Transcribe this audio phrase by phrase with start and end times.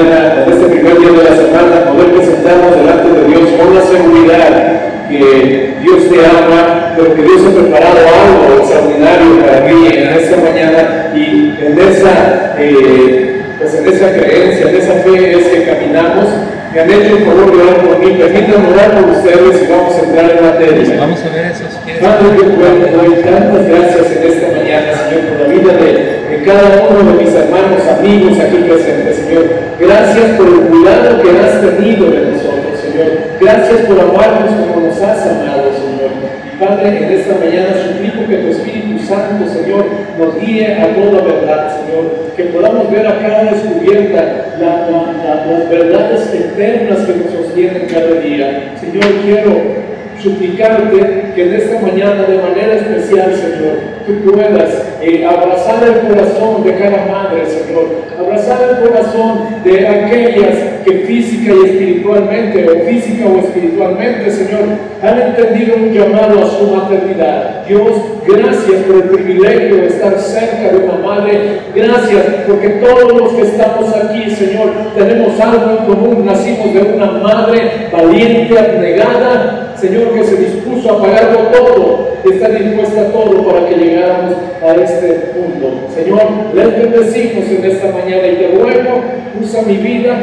[0.00, 3.82] mañana, en este primer día de la semana, poder presentarnos delante de Dios con la
[3.82, 10.08] seguridad que Dios te ama, pero que Dios ha preparado algo extraordinario para mí en
[10.08, 15.64] esta mañana y en esa, eh, pues en esa creencia, en esa fe es que
[15.64, 16.28] caminamos.
[16.72, 19.94] Me han hecho un favor de orar por mí, permítanme orar por ustedes y vamos
[19.94, 21.00] a entrar en materia.
[21.00, 21.64] Vamos a ver eso.
[22.00, 27.12] Padre, yo doy tantas gracias en esta mañana, Señor, por la vida de, cada uno
[27.12, 29.44] de mis hermanos, amigos aquí presentes, Señor.
[29.78, 33.08] Gracias por el cuidado que has tenido de nosotros, Señor.
[33.40, 36.10] Gracias por amarnos como nos has amado, Señor.
[36.58, 39.86] Padre, en esta mañana suplico que tu Espíritu Santo, Señor,
[40.18, 42.32] nos guíe a toda verdad, Señor.
[42.36, 47.86] Que podamos ver a cada descubierta la, la, la, las verdades eternas que nos sostienen
[47.90, 48.74] cada día.
[48.80, 49.91] Señor, quiero
[50.22, 56.62] suplicarte que en esta mañana de manera especial, Señor, tú puedas eh, abrazar el corazón
[56.64, 57.86] de cada madre, Señor,
[58.18, 64.62] abrazar el corazón de aquellas que física y espiritualmente, o física o espiritualmente, Señor,
[65.02, 67.66] han entendido un llamado a su maternidad.
[67.66, 67.90] Dios,
[68.26, 73.42] gracias por el privilegio de estar cerca de una madre, gracias porque todos los que
[73.42, 80.22] estamos aquí, Señor, tenemos algo en común, nacimos de una madre valiente, abnegada, Señor, que
[80.22, 85.88] se dispuso a pagarlo todo, está dispuesta a todo para que llegáramos a este punto.
[85.92, 86.22] Señor,
[86.54, 89.02] les bendecimos en esta mañana y te ruego,
[89.42, 90.14] usa mi vida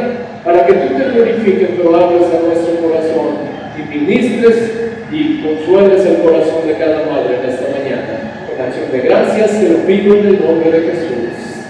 [0.42, 3.36] para que tú te glorifiques, pero hables a nuestro corazón
[3.76, 4.72] y ministres
[5.12, 8.32] y consueles el corazón de cada madre en esta mañana.
[8.48, 11.66] Con acción de gracias te lo pido en el nombre de Jesús.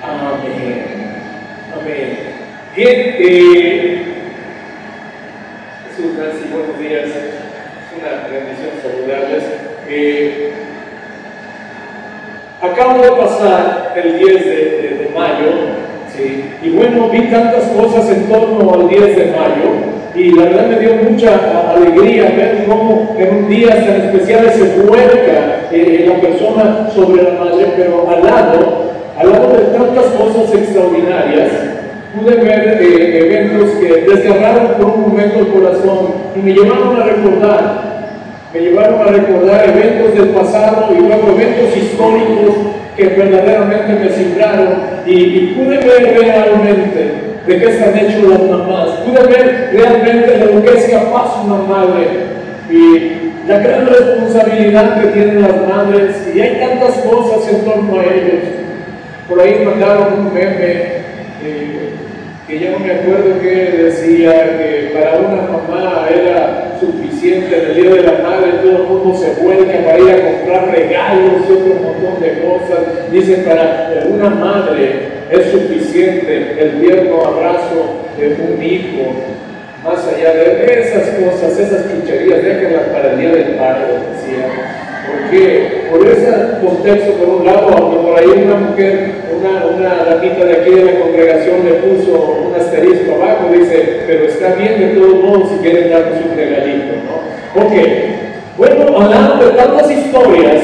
[0.00, 0.84] Amén.
[1.74, 2.18] Amén.
[2.76, 4.13] Bien, eh,
[6.04, 7.06] Buenos días.
[7.06, 9.42] Es una bendición saludarles.
[9.88, 10.52] Eh,
[12.60, 15.50] acabo de pasar el 10 de, mayo,
[16.14, 16.44] ¿sí?
[16.62, 19.70] y bueno, vi tantas cosas en torno al 10 de mayo,
[20.14, 24.82] y la verdad me dio mucha alegría ver cómo en un día tan especial se
[24.82, 30.54] vuelca eh, la persona sobre la madre, pero al lado, al lado de tantas cosas
[30.54, 31.83] extraordinarias,
[32.14, 37.04] pude ver eh, eventos que desgarraron por un momento el corazón y me llevaron a
[37.04, 37.82] recordar,
[38.52, 42.56] me llevaron a recordar eventos del pasado y luego eventos históricos
[42.96, 44.76] que verdaderamente me cifraron
[45.06, 47.14] y, pude ver realmente
[47.46, 52.06] de qué están hechos las mamás, pude ver realmente lo que es capaz una madre
[52.70, 58.04] y la gran responsabilidad que tienen las madres y hay tantas cosas en torno a
[58.04, 58.44] ellos.
[59.28, 61.03] Por ahí mandaron un meme
[61.44, 61.90] eh,
[62.46, 67.74] que ya no me acuerdo qué decía, que para una mamá era suficiente en el
[67.74, 71.52] Día de la Madre, todo el mundo se vuelca para ir a comprar regalos y
[71.52, 73.10] otro montón de cosas.
[73.10, 79.12] Dice, para una madre es suficiente el tierno abrazo de un hijo,
[79.82, 84.46] más allá de esas cosas, esas chucherías, déjenlas para el Día del Padre, decía.
[85.10, 86.30] Porque por ese
[86.64, 91.00] contexto, por un lado, aunque por ahí una mujer, una, una de aquí de la
[91.00, 95.90] congregación le puso un asterisco abajo, dice, pero está bien de todos modos si quieren
[95.90, 97.62] darnos un regalito, ¿no?
[97.62, 97.72] Ok,
[98.56, 100.62] bueno, hablando de tantas historias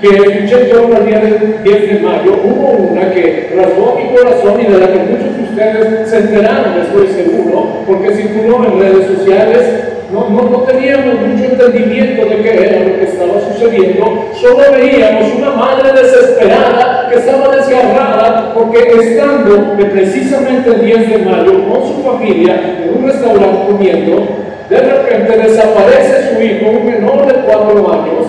[0.00, 4.60] que escuché yo el día del 10 de mayo, hubo una que rasgó mi corazón
[4.60, 9.06] y de la que muchos de ustedes se enteraron, estoy seguro, porque circuló en redes
[9.06, 15.50] sociales no, teníamos mucho entendimiento de qué era lo que estaba sucediendo, solo veíamos una
[15.50, 22.58] madre desesperada que estaba desgarrada porque estando precisamente el 10 de mayo con su familia
[22.82, 24.28] en un restaurante comiendo,
[24.70, 28.26] de repente desaparece su hijo, un menor de 4 años,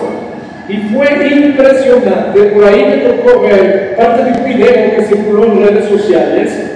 [0.68, 5.66] y fue impresionante, por ahí me tocó ver parte de un video que circuló en
[5.66, 6.72] redes sociales,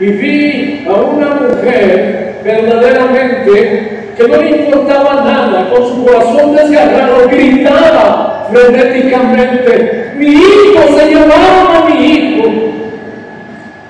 [0.00, 7.28] y vi a una mujer verdaderamente que no le importaba nada, con su corazón desgarrado,
[7.28, 12.44] gritaba frenéticamente, mi hijo, se llevaron a mi hijo,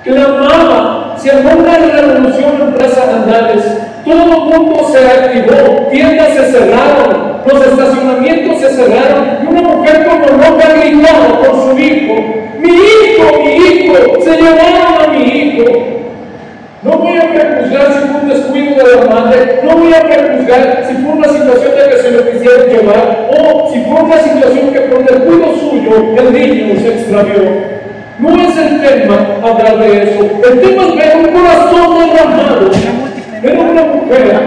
[0.04, 3.64] clamaba, se armó una revolución en Plaza Andales,
[4.04, 10.06] todo el mundo se activó, tiendas se cerraron, los estacionamientos se cerraron, y una mujer
[10.06, 12.14] como loca gritaba por su hijo,
[12.58, 15.64] mi hijo, mi hijo, se llevaron a mi hijo,
[16.82, 20.84] no voy a prejuzgar si fue un descuido de la madre, no voy a prejuzgar
[20.88, 24.72] si fue una situación de que se lo quisieron llevar o si fue una situación
[24.72, 27.78] que por descuido suyo el niño se extravió.
[28.20, 30.20] No es el tema hablar de eso.
[30.50, 32.70] El tema es ver un corazón derramado.
[33.42, 34.40] Era una mujer,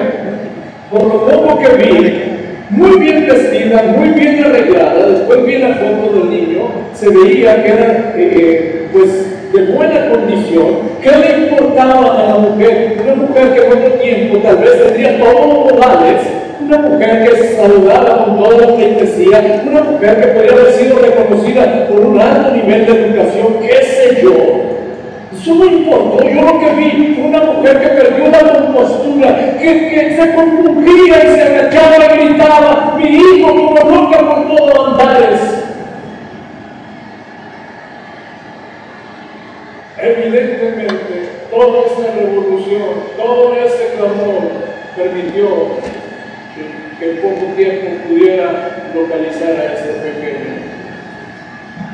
[0.89, 2.23] por lo poco que vi,
[2.69, 5.05] muy bien vestida, muy bien arreglada.
[5.07, 6.63] Después vi la foto del niño,
[6.93, 12.11] se veía que era, eh, pues, de buena condición, ¿qué le importaba
[14.01, 16.21] tiempo, tal vez tendría todos los modales,
[16.61, 20.99] una mujer que es saludada con toda la pleitesía, una mujer que podría haber sido
[20.99, 24.71] reconocida por un alto nivel de educación, qué sé yo.
[25.33, 29.89] Eso no importó, yo lo que vi fue una mujer que perdió la compostura, que,
[29.89, 35.70] que se compungía y se agachaba y gritaba, mi hijo como loca por todos andares.
[40.11, 42.83] Evidentemente, toda esta revolución,
[43.15, 44.43] todo este clamor
[44.95, 45.47] permitió
[46.99, 50.71] que, en poco tiempo pudiera localizar a este pequeño.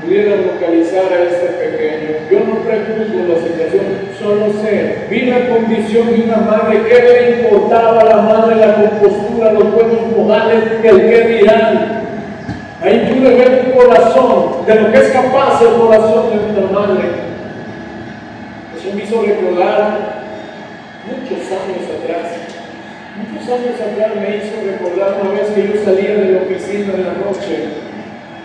[0.01, 2.09] Pudiera localizar a este pequeño.
[2.31, 3.85] Yo no prejuzgo la situación,
[4.17, 8.75] solo sé, vi la condición de una madre, ¿qué le importaba a la madre la
[8.75, 12.01] compostura, los buenos modales, el qué dirán?
[12.81, 17.26] Ahí pude ver un corazón, de lo que es capaz el corazón de una madre
[18.93, 20.23] me hizo recordar
[21.05, 22.31] muchos años atrás.
[23.17, 27.05] Muchos años atrás me hizo recordar una vez que yo salía de la oficina en
[27.05, 27.87] la noche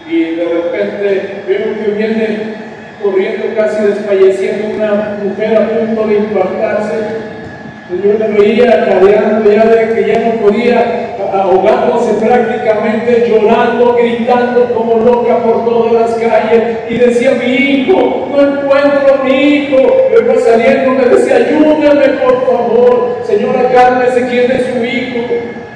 [0.09, 2.55] y de repente veo que viene
[3.03, 7.32] corriendo casi desfalleciendo una mujer a punto de infartarse
[8.01, 14.97] yo me veía cadeando ya de que ya no podía, ahogándose prácticamente, llorando, gritando como
[15.05, 16.79] loca por todas las calles.
[16.89, 19.77] Y decía, mi hijo, no encuentro a mi hijo.
[20.11, 23.19] Luego saliendo me decía, ayúdame por favor.
[23.25, 25.27] Señora, cálmese, ¿quién es su hijo?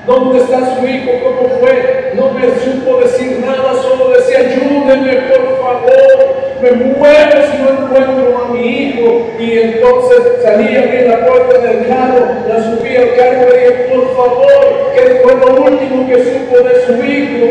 [0.06, 1.10] ¿Dónde está su hijo?
[1.22, 2.12] ¿Cómo fue?
[2.14, 8.35] No me supo decir nada, solo decía, ayúdeme por favor me muero si no encuentro
[8.66, 9.28] hijo.
[9.38, 13.72] Y entonces salí, abrí la puerta del carro, la subí al carro y le dije,
[13.94, 17.46] por favor, que fue lo último que supo de su hijo.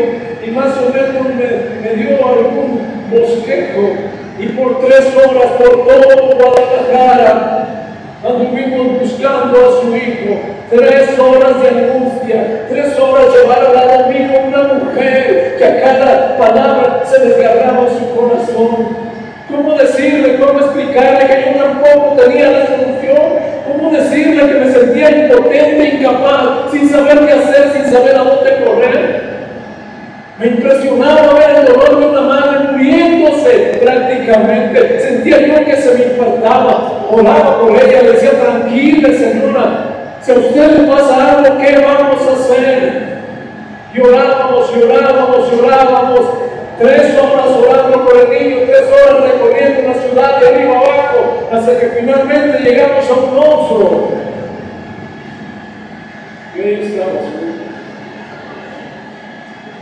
[0.46, 2.80] Y más o menos me, dio algún
[3.10, 3.94] bosquejo.
[4.38, 7.68] Y por tres horas, por todo Guadalajara,
[8.24, 10.40] anduvimos buscando a su hijo.
[10.68, 17.02] Tres horas de angustia, tres horas llevaron a domingo una mujer que a cada palabra
[17.04, 19.05] se desgarraba su corazón.
[19.48, 23.56] ¿Cómo decirle, cómo explicarle que yo tampoco tenía la solución?
[23.66, 28.64] ¿Cómo decirle que me sentía impotente, incapaz, sin saber qué hacer, sin saber a dónde
[28.64, 29.36] correr?
[30.38, 35.00] Me impresionaba ver el dolor de una madre muriéndose prácticamente.
[35.00, 37.06] Sentía yo que se me infartaba.
[37.08, 39.86] Oraba por ella, le decía, tranquila señora,
[40.20, 43.16] si a usted le pasa algo, ¿qué vamos a hacer?
[43.94, 46.20] Llorábamos, llorábamos, llorábamos.
[46.78, 51.78] Tres horas orando por el niño, tres horas recorriendo la ciudad de arriba abajo, hasta
[51.78, 54.10] que finalmente llegamos a un monstruo.
[56.54, 57.22] Y ahí estamos,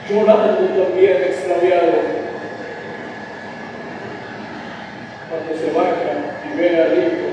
[0.09, 2.15] llorando también extraviado.
[5.29, 6.13] Cuando se baja
[6.47, 7.27] y ve al hijo,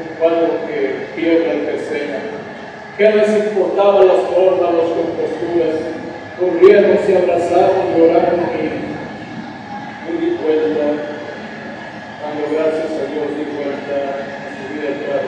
[0.00, 2.18] un cuadro que pierde el escena.
[2.96, 5.74] ¿Qué les importaba las formas, las composturas?
[6.38, 8.91] Corrieron, se abrazaron, lloraron y
[10.12, 10.84] me di cuenta,
[12.20, 15.24] dando gracias a Dios, di cuenta a su vida atrás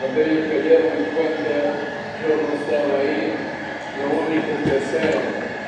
[0.00, 1.54] Cuando ellos cayeron en cuenta,
[2.20, 3.36] yo no estaba ahí,
[4.00, 5.04] lo único que sé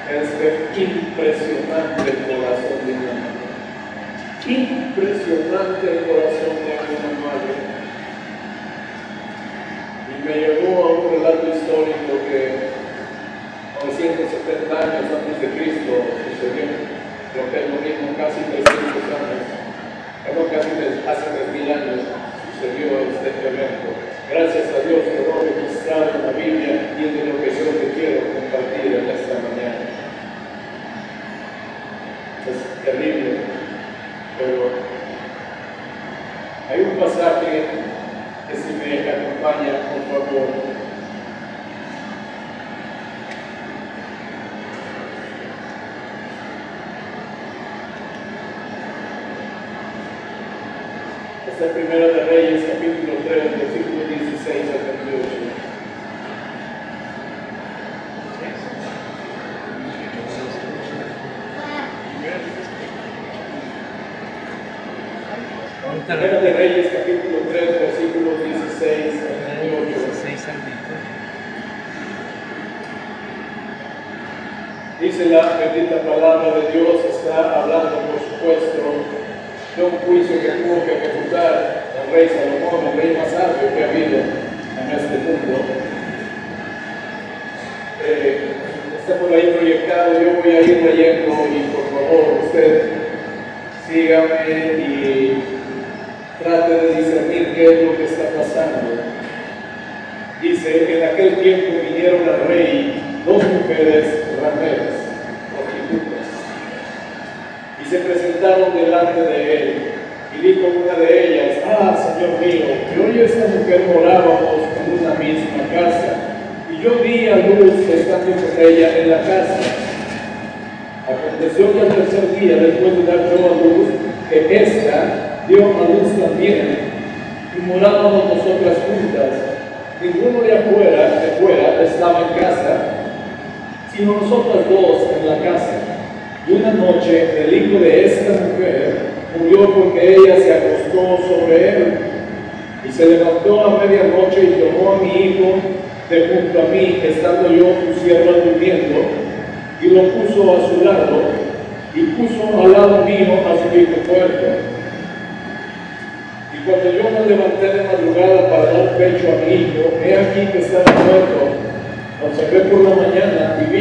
[0.08, 3.48] es ver impresionante el corazón de una madre.
[4.46, 7.78] Impresionante el corazón de una madre
[10.24, 12.68] me llevó a un relato histórico que
[13.84, 15.92] 970 años antes de Cristo
[16.28, 16.97] sucedió,
[17.36, 19.44] lo que es lo mismo casi 300 años,
[20.48, 20.70] casi
[21.04, 22.00] hace 3.000 años
[22.52, 23.88] sucedió este evento.
[24.28, 27.37] Gracias a Dios que lo registrado en la Biblia y es de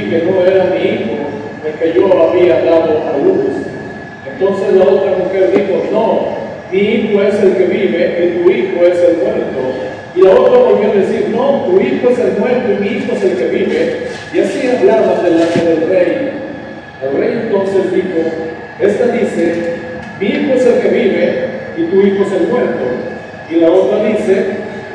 [0.10, 1.18] que no era mi hijo,
[1.66, 3.68] el que yo había dado a luz.
[4.32, 6.38] Entonces la otra mujer dijo, no,
[6.72, 9.88] mi hijo es el que vive y tu hijo es el muerto.
[10.16, 13.14] Y la otra volvió a decir, no, tu hijo es el muerto y mi hijo
[13.16, 14.08] es el que vive.
[14.34, 16.32] Y así hablaba delante del rey.
[17.04, 18.30] El rey entonces dijo,
[18.80, 19.76] esta dice,
[20.20, 21.46] mi hijo es el que vive
[21.78, 22.86] y tu hijo es el muerto.
[23.50, 24.46] Y la otra dice,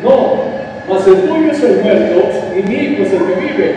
[0.02, 0.44] no,
[0.88, 3.74] mas el tuyo es el muerto y mi hijo es el que vive.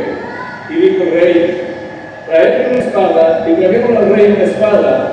[0.69, 1.61] Y dijo el rey,
[2.25, 5.11] traed una espada y trajeron al rey una espada.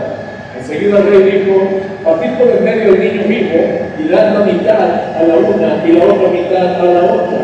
[0.59, 1.69] Enseguida el rey dijo,
[2.05, 3.59] partid por el medio del niño vivo
[3.99, 7.39] y dad la mitad a la una y la otra mitad a la otra.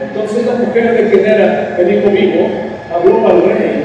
[0.00, 2.48] Entonces la mujer de quien era el hijo vivo
[2.94, 3.84] habló al rey,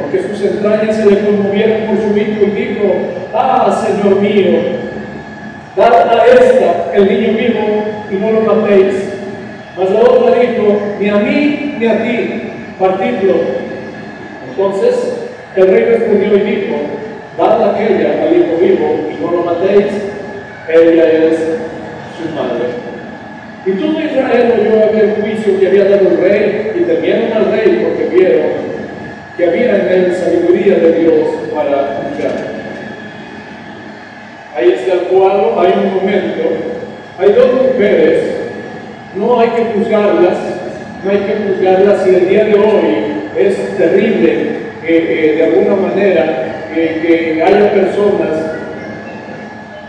[0.00, 2.94] porque sus entrañas se le conmovieron por su hijo y dijo,
[3.34, 4.86] ah, Señor mío,
[5.76, 9.12] Dad a esta el niño vivo y no lo matéis.
[9.76, 12.42] Mas la otra dijo, ni a mí ni a ti,
[12.78, 13.34] partidlo.
[14.48, 16.76] Entonces el rey respondió y dijo,
[17.38, 19.86] dad aquella al hijo vivo y no lo matéis,
[20.68, 21.38] ella es
[22.16, 22.86] su madre.
[23.64, 27.84] Y todo Israel oyó aquel juicio que había dado el rey y temieron al rey
[27.84, 28.76] porque vieron
[29.36, 32.56] que había en él sabiduría de Dios para juzgar.
[34.56, 36.42] Ahí está el cuadro, hay un momento,
[37.18, 38.22] hay dos mujeres,
[39.14, 40.38] no hay que juzgarlas,
[41.04, 46.64] no hay que juzgarlas y el día de hoy es terrible que de alguna manera
[46.74, 48.56] que haya personas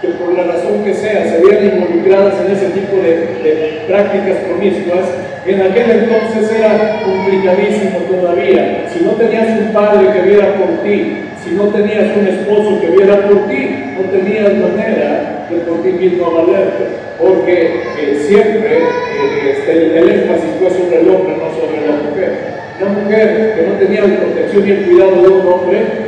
[0.01, 5.05] que por la razón que sea se vean involucradas en ese tipo de, prácticas promiscuas,
[5.45, 8.85] en aquel entonces era complicadísimo todavía.
[8.93, 12.87] Si no tenías un padre que viera por ti, si no tenías un esposo que
[12.87, 16.85] viera por ti, no tenías manera de por ti mismo valerte,
[17.19, 22.57] porque eh, siempre eh, este, el, énfasis fue sobre el hombre, no sobre la mujer.
[22.81, 26.07] Una mujer que no tenía la protección y el cuidado de un hombre,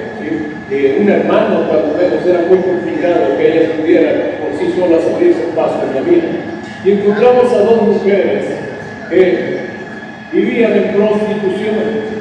[0.99, 5.55] un hermano, cuando menos era muy complicado que ella pudiera por sí sola salirse en
[5.55, 6.27] paso en la vida.
[6.85, 8.45] Y encontramos a dos mujeres
[9.09, 9.59] que
[10.31, 12.19] vivían en prostitución.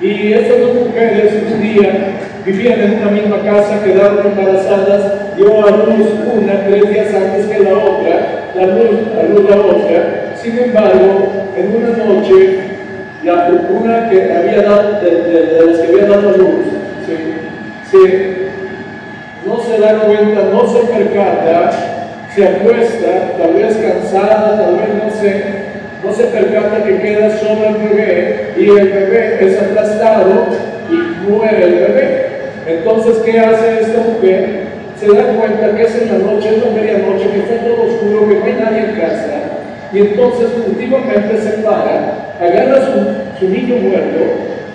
[0.00, 5.70] Y esas dos mujeres un día vivían en una misma casa, quedaron embarazadas, dio a
[5.70, 10.32] luz una tres días antes que la otra, la luz, a luz la otra.
[10.36, 12.58] Sin embargo, en una noche,
[13.22, 16.66] la, una que había dado, de, las que había dado a luz,
[19.46, 21.70] no se da cuenta, no se percata,
[22.34, 25.44] se acuesta, tal vez cansada, tal vez no sé,
[26.04, 30.46] no se percata que queda sobre el bebé y el bebé es aplastado
[30.90, 32.26] y muere el bebé.
[32.66, 34.75] Entonces, ¿qué hace esta mujer?
[34.98, 38.28] Se da cuenta que es en la noche, es la medianoche, que está todo oscuro,
[38.28, 39.40] que no hay nadie en casa.
[39.92, 44.18] Y entonces últimamente se para, agarra su, su niño muerto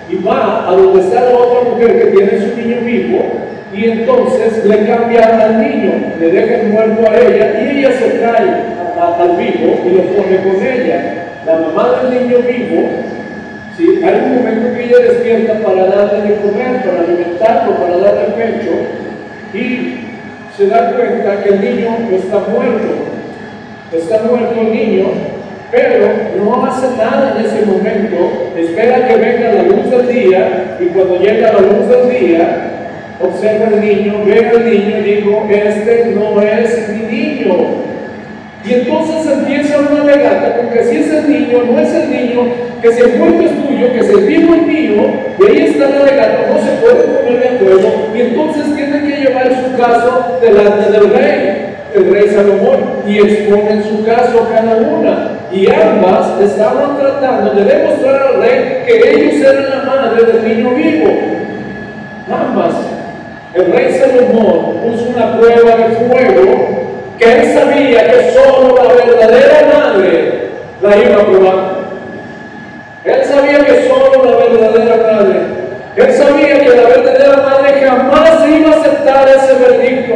[0.08, 3.18] y va a donde está la otra mujer que tiene su niño vivo
[3.74, 8.08] y entonces le cambia al niño, le deja el muerto a ella y ella se
[8.18, 11.26] trae al vivo y lo pone con ella.
[11.46, 12.88] La mamá del niño vivo
[13.76, 14.00] ¿sí?
[14.04, 18.70] Hay un momento que ella despierta para darle de comer, para alimentarlo, para darle pecho,
[19.54, 20.01] y
[20.62, 22.94] se da cuenta que el niño está muerto.
[23.92, 25.06] Está muerto el niño,
[25.72, 26.06] pero
[26.38, 31.18] no hace nada en ese momento, espera que venga la luz del día, y cuando
[31.18, 32.70] llega la luz del día,
[33.20, 37.54] observa al niño, ve al niño y dijo, este no es mi niño,
[38.64, 42.46] y entonces empieza una legata, porque si es el niño, no es el niño,
[42.80, 45.02] que si el muerto es tuyo, que si el vivo es mío,
[45.38, 49.20] y ahí está la legata, no se puede poner de acuerdo, y entonces tiene que
[49.20, 53.02] llevar su caso delante del rey, el rey Salomón.
[53.06, 55.38] y exponen su caso cada una.
[55.52, 60.70] Y ambas estaban tratando de demostrar al rey que ellos eran la madre del niño
[60.70, 61.10] vivo.
[62.30, 62.74] Ambas.
[63.52, 66.81] El rey Salomón puso una prueba de fuego
[67.18, 70.50] que él sabía que solo la verdadera madre
[70.80, 71.82] la iba a probar.
[73.04, 75.40] Él sabía que solo la verdadera madre,
[75.96, 80.14] él sabía que la verdadera madre jamás iba a aceptar ese verdicto.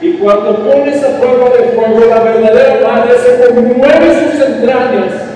[0.00, 5.26] Y cuando pone esa prueba de fuego, la verdadera madre se conmueve sus entrañas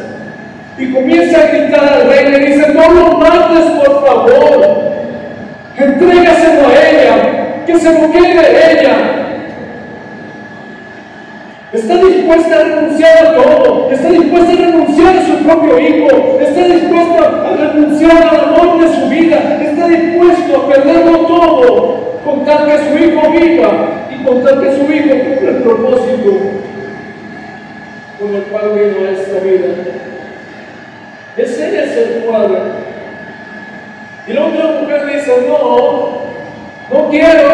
[0.81, 4.65] y comienza a gritar al rey, le dice, no lo mates por favor,
[5.77, 8.97] entrégaselo a ella, que se lo quede ella.
[11.73, 16.65] Está dispuesta a renunciar a todo, está dispuesta a renunciar a su propio hijo, está
[16.65, 22.67] dispuesta a renunciar al amor de su vida, está dispuesto a perderlo todo con tal
[22.67, 26.39] que su hijo viva y con tal que su hijo cumpla el propósito
[28.19, 29.69] con el cual vino a esta vida.
[31.37, 32.59] Ese es el cuadro.
[34.27, 36.21] Y la mujer dice, no,
[36.93, 37.51] no quiero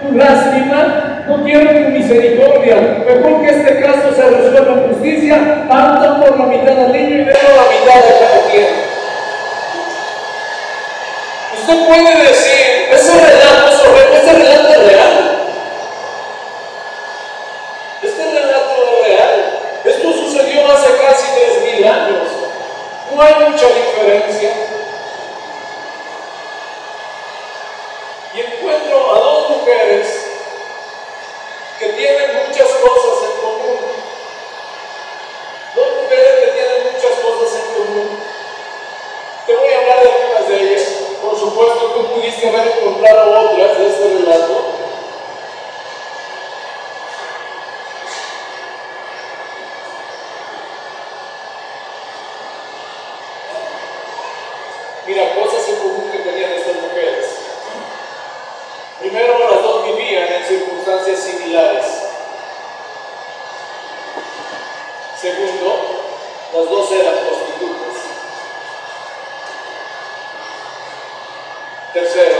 [0.00, 2.76] tu lástima, no tu misericordia.
[3.06, 5.36] Mejor que este caso se resuelva en justicia,
[5.70, 8.66] anda por la mitad del niño y dejo la mitad de cada quien.
[11.60, 13.64] Usted puede decir, ese relato
[14.12, 15.48] ese relato es real.
[18.02, 19.60] Este relato es real.
[19.84, 22.28] Esto sucedió hace casi tres mil años.
[23.14, 24.50] No hay mucha diferencia.
[28.34, 30.13] Y encuentro a dos mujeres
[31.84, 33.78] que tienen muchas cosas en común.
[35.74, 38.18] Dos mujeres que tienen muchas cosas en común.
[39.46, 40.88] Te voy a hablar de algunas de ellas.
[41.20, 44.64] Por supuesto, tú pudiste haber encontrado otras de este relato.
[55.06, 57.44] Mira, cosas en común que tenían estas mujeres.
[59.04, 61.84] Primero, las dos vivían en circunstancias similares.
[65.20, 66.00] Segundo,
[66.54, 67.96] las dos eran prostitutas.
[71.92, 72.36] Tercero,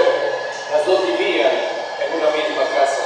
[0.72, 3.02] las dos vivían en una misma casa.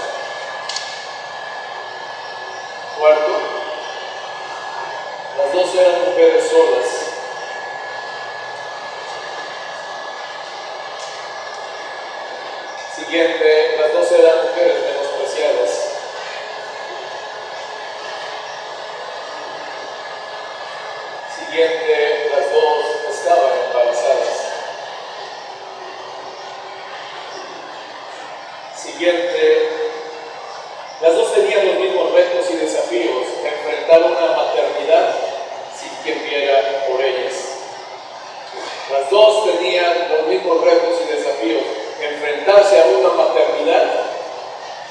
[2.96, 3.38] Cuarto,
[5.37, 7.09] las dos eran mujeres solas.
[12.98, 15.70] Siguiente, las dos eran mujeres menospreciadas.
[21.38, 24.37] Siguiente, las dos estaban embarazadas.
[31.00, 35.14] Las dos tenían los mismos retos y desafíos, enfrentar una maternidad
[35.78, 37.34] sin quien viera por ellas.
[38.90, 41.62] Las dos tenían los mismos retos y desafíos,
[42.00, 43.84] enfrentarse a una maternidad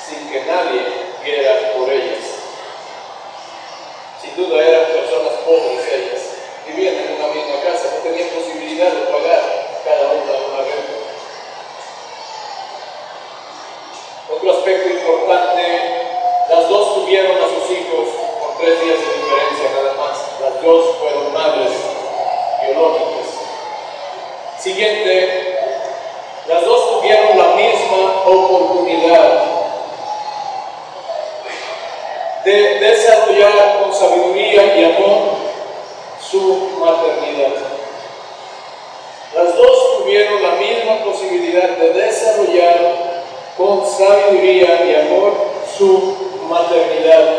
[0.07, 0.83] sin que nadie
[1.25, 2.23] viera por ellas.
[4.21, 4.76] Sin duda eran
[18.67, 20.17] tres días de diferencia nada más.
[20.41, 21.71] Las dos fueron madres
[22.65, 23.27] biológicas.
[24.59, 25.57] Siguiente,
[26.49, 29.45] las dos tuvieron la misma oportunidad
[32.43, 35.37] de desarrollar con sabiduría y amor
[36.19, 37.53] su maternidad.
[39.33, 43.23] Las dos tuvieron la misma posibilidad de desarrollar
[43.55, 45.33] con sabiduría y amor
[45.77, 46.15] su
[46.49, 47.36] maternidad.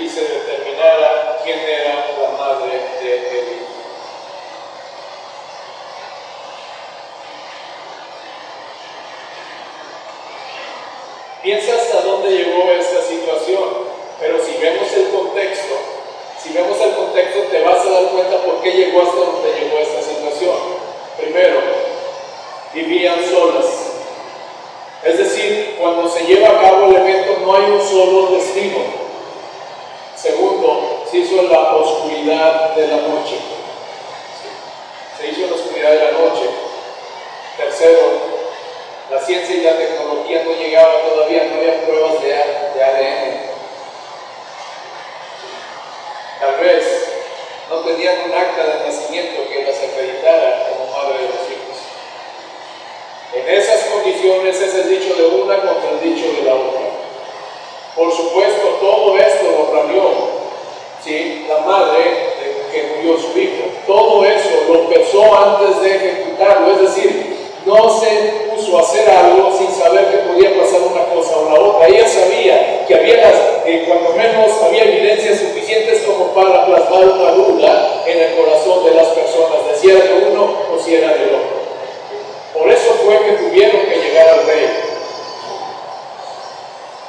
[0.00, 3.58] y se determinara quién era la madre de Eli.
[11.42, 13.64] Piensa hasta dónde llegó esta situación,
[14.20, 15.74] pero si vemos el contexto,
[16.42, 19.78] si vemos el contexto te vas a dar cuenta por qué llegó hasta donde llegó
[19.78, 20.56] esta situación.
[21.16, 21.60] Primero,
[22.74, 23.66] vivían solas.
[25.04, 28.97] Es decir, cuando se lleva a cabo el evento no hay un solo destino,
[30.20, 33.36] Segundo, se hizo en la oscuridad de la noche.
[35.16, 36.42] Se hizo en la oscuridad de la noche.
[37.56, 38.00] Tercero,
[39.10, 43.48] la ciencia y la tecnología no llegaban todavía, no había pruebas de, ADN.
[46.40, 46.84] Tal vez
[47.70, 51.78] no tenían un acta de nacimiento que las acreditara como madre de los hijos.
[53.34, 56.80] En esas condiciones es el dicho de una contra el dicho de la otra.
[57.94, 59.37] Por supuesto, todo esto
[61.04, 61.46] ¿sí?
[61.48, 62.38] la madre
[62.72, 63.64] que murió su hijo.
[63.86, 69.52] Todo eso lo pensó antes de ejecutarlo, es decir, no se puso a hacer algo
[69.56, 71.88] sin saber que podía pasar una cosa o la otra.
[71.88, 73.36] Ella sabía que había las,
[73.86, 79.08] cuando menos había evidencias suficientes como para plasmar una duda en el corazón de las
[79.08, 81.58] personas, de si era de uno o si era del otro.
[82.54, 84.66] Por eso fue que tuvieron que llegar al rey.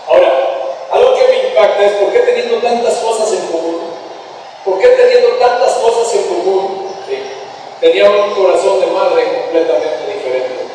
[0.08, 0.50] Ahora,
[0.92, 1.14] algo
[1.80, 3.82] que me impacta es por qué teniendo tantas cosas en común,
[4.66, 6.90] por qué teniendo tantas cosas en común,
[7.80, 10.68] tenían un corazón de madre completamente diferente.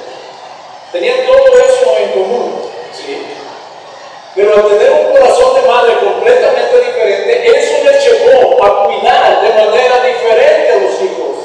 [0.92, 2.52] Tenían todo eso en común,
[2.92, 3.26] ¿sí?
[4.34, 9.48] Pero al tener un corazón de madre completamente diferente, eso les llevó a cuidar de
[9.50, 11.36] manera diferente a los hijos.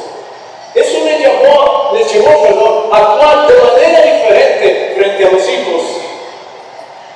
[0.73, 5.81] Eso les llevó, les llevó, perdón, a actuar de manera diferente frente a los hijos.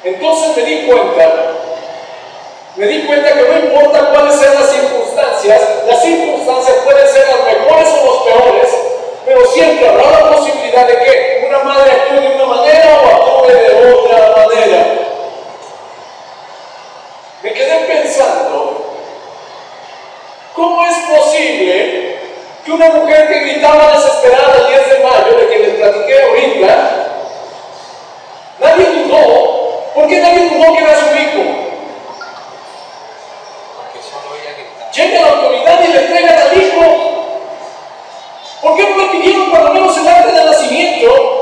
[0.03, 1.62] Entonces me di cuenta
[2.75, 7.45] me di cuenta que no importa cuáles sean las circunstancias, las circunstancias pueden ser las
[7.45, 8.69] mejores o los peores,
[9.25, 13.47] pero siempre habrá la posibilidad de que una madre actúe de una manera o actúe
[13.47, 14.85] de otra manera.
[17.43, 18.95] Me quedé pensando,
[20.55, 22.17] ¿cómo es posible
[22.65, 27.07] que una mujer que gritaba desesperada el 10 de mayo, de que les platiqué ahorita,
[28.59, 29.91] nadie dudó?
[29.93, 31.63] ¿Por qué nadie dudó que era su hijo?
[34.93, 36.85] Llega la autoridad y le entregan al hijo.
[38.61, 40.45] ¿Por qué no le pidieron por lo menos el acta de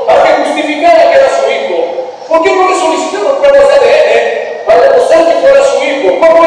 [0.06, 1.84] para que justificara que era su hijo?
[2.28, 6.18] ¿Por qué no le solicitaron pruebas de ADN para demostrar que fuera su hijo?
[6.18, 6.46] ¿Cuál fue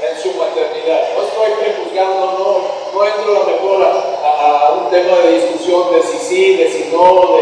[0.00, 1.08] en su maternidad.
[1.16, 6.02] No estoy prejuzgando, no, no entro a lo mejor a, un tema de discusión de
[6.02, 7.38] si sí, de si no,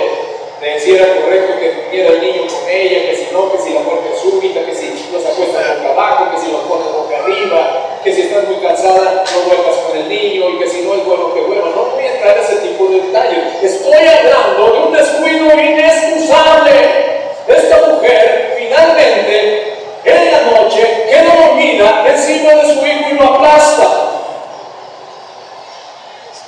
[0.60, 3.74] de, si era correcto que tuviera el niño con ella, que si no, que si
[3.74, 7.16] la muerte es súbita, que si los acuestan boca abajo, que si los pones boca
[7.18, 10.94] arriba, que si estás muy cansada no vuelvas con el niño y que si no
[10.94, 11.70] es bueno que vuelva.
[11.70, 13.62] No voy a entrar a ese tipo de detalles.
[13.62, 17.18] Estoy hablando de un descuido inexcusable.
[17.48, 19.67] Esta mujer finalmente
[20.10, 23.84] en la noche queda dormida encima de su hijo y lo aplasta.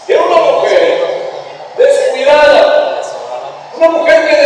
[0.09, 1.05] Era una mujer
[1.77, 3.01] descuidada,
[3.77, 4.41] una mujer que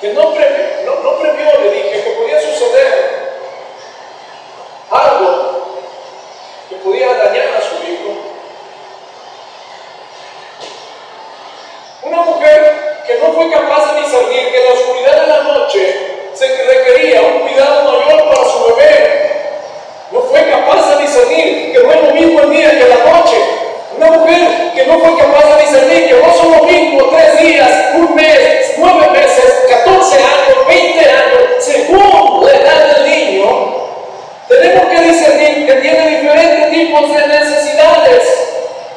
[0.00, 3.38] que no previó, no, no previó, le dije, que podía suceder
[4.90, 5.66] algo
[6.68, 8.14] que podía dañar a su hijo.
[12.02, 16.30] Una mujer que no fue capaz de discernir que en la oscuridad de la noche
[16.32, 19.28] se requería un cuidado mayor para su bebé.
[20.12, 23.36] No fue capaz de discernir que no es lo mismo el día que la noche.
[23.96, 27.94] Una mujer que no fue capaz de discernir que no son lo mismo tres días,
[27.96, 33.74] un mes, nueve meses, 14 años, 20 años, según la edad del niño,
[34.48, 38.22] tenemos que discernir que tiene diferentes tipos de necesidades.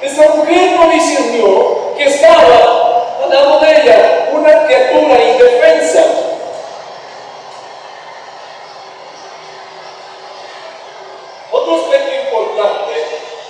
[0.01, 6.05] Esta mujer no discernió que estaba al lado de ella una criatura indefensa.
[11.51, 12.91] Otro aspecto importante,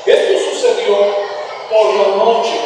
[0.06, 1.32] esto sucedió
[1.72, 2.60] por la noche.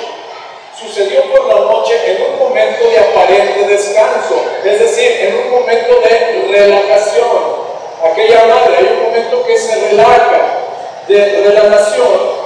[0.77, 6.01] Sucedió por la noche en un momento de aparente descanso, es decir, en un momento
[6.01, 7.65] de relajación.
[8.03, 10.41] Aquella madre, hay un momento que se relaja
[11.07, 12.45] de relajación,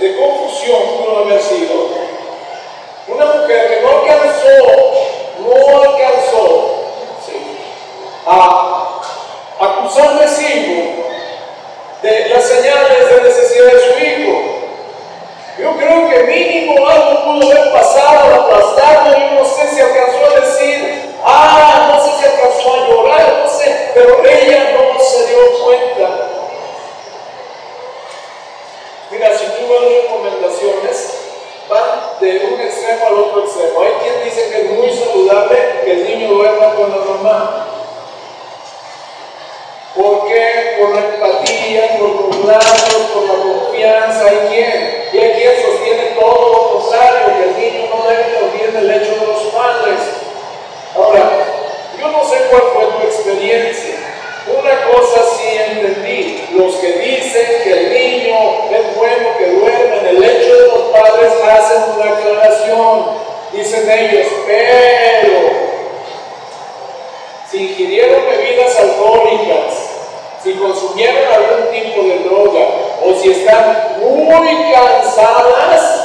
[0.00, 1.88] de, confusión pudo haber sido.
[3.06, 4.48] Una mujer que no alcanzó,
[5.40, 6.80] no alcanzó
[8.26, 9.00] a
[9.58, 11.00] acusar recibo
[12.02, 14.40] de las señales de necesidad de su hijo.
[15.58, 20.40] Yo creo que mínimo algo pudo haber pasado, aplastado, yo no sé si alcanzó a
[20.40, 25.64] decir, ah, no sé si alcanzó a llorar, no sé, pero ella no se dio
[25.64, 26.30] cuenta.
[29.10, 31.14] Mira, si tú ves recomendaciones,
[31.68, 33.80] van de un extremo al otro extremo.
[33.82, 37.66] Hay quien dice que es muy saludable que el niño duerma con la mamá.
[39.94, 40.76] ¿Por qué?
[40.78, 44.26] Por la empatía, por los lazos, por la confianza.
[44.26, 48.62] Hay quien, y hay quien sostiene todo lo contrario, que el niño no debe dormir
[48.68, 50.00] en el lecho de los padres.
[50.94, 51.30] Ahora,
[51.98, 53.89] yo no sé cuál fue tu experiencia.
[54.58, 58.36] Una cosa sí entendí, los que dicen que el niño
[58.72, 63.30] es bueno que duerma en el lecho de los padres hacen una aclaración.
[63.52, 65.50] Dicen ellos, pero
[67.50, 69.90] si ingirieron bebidas alcohólicas,
[70.42, 72.66] si consumieron algún tipo de droga
[73.04, 76.00] o si están muy cansadas,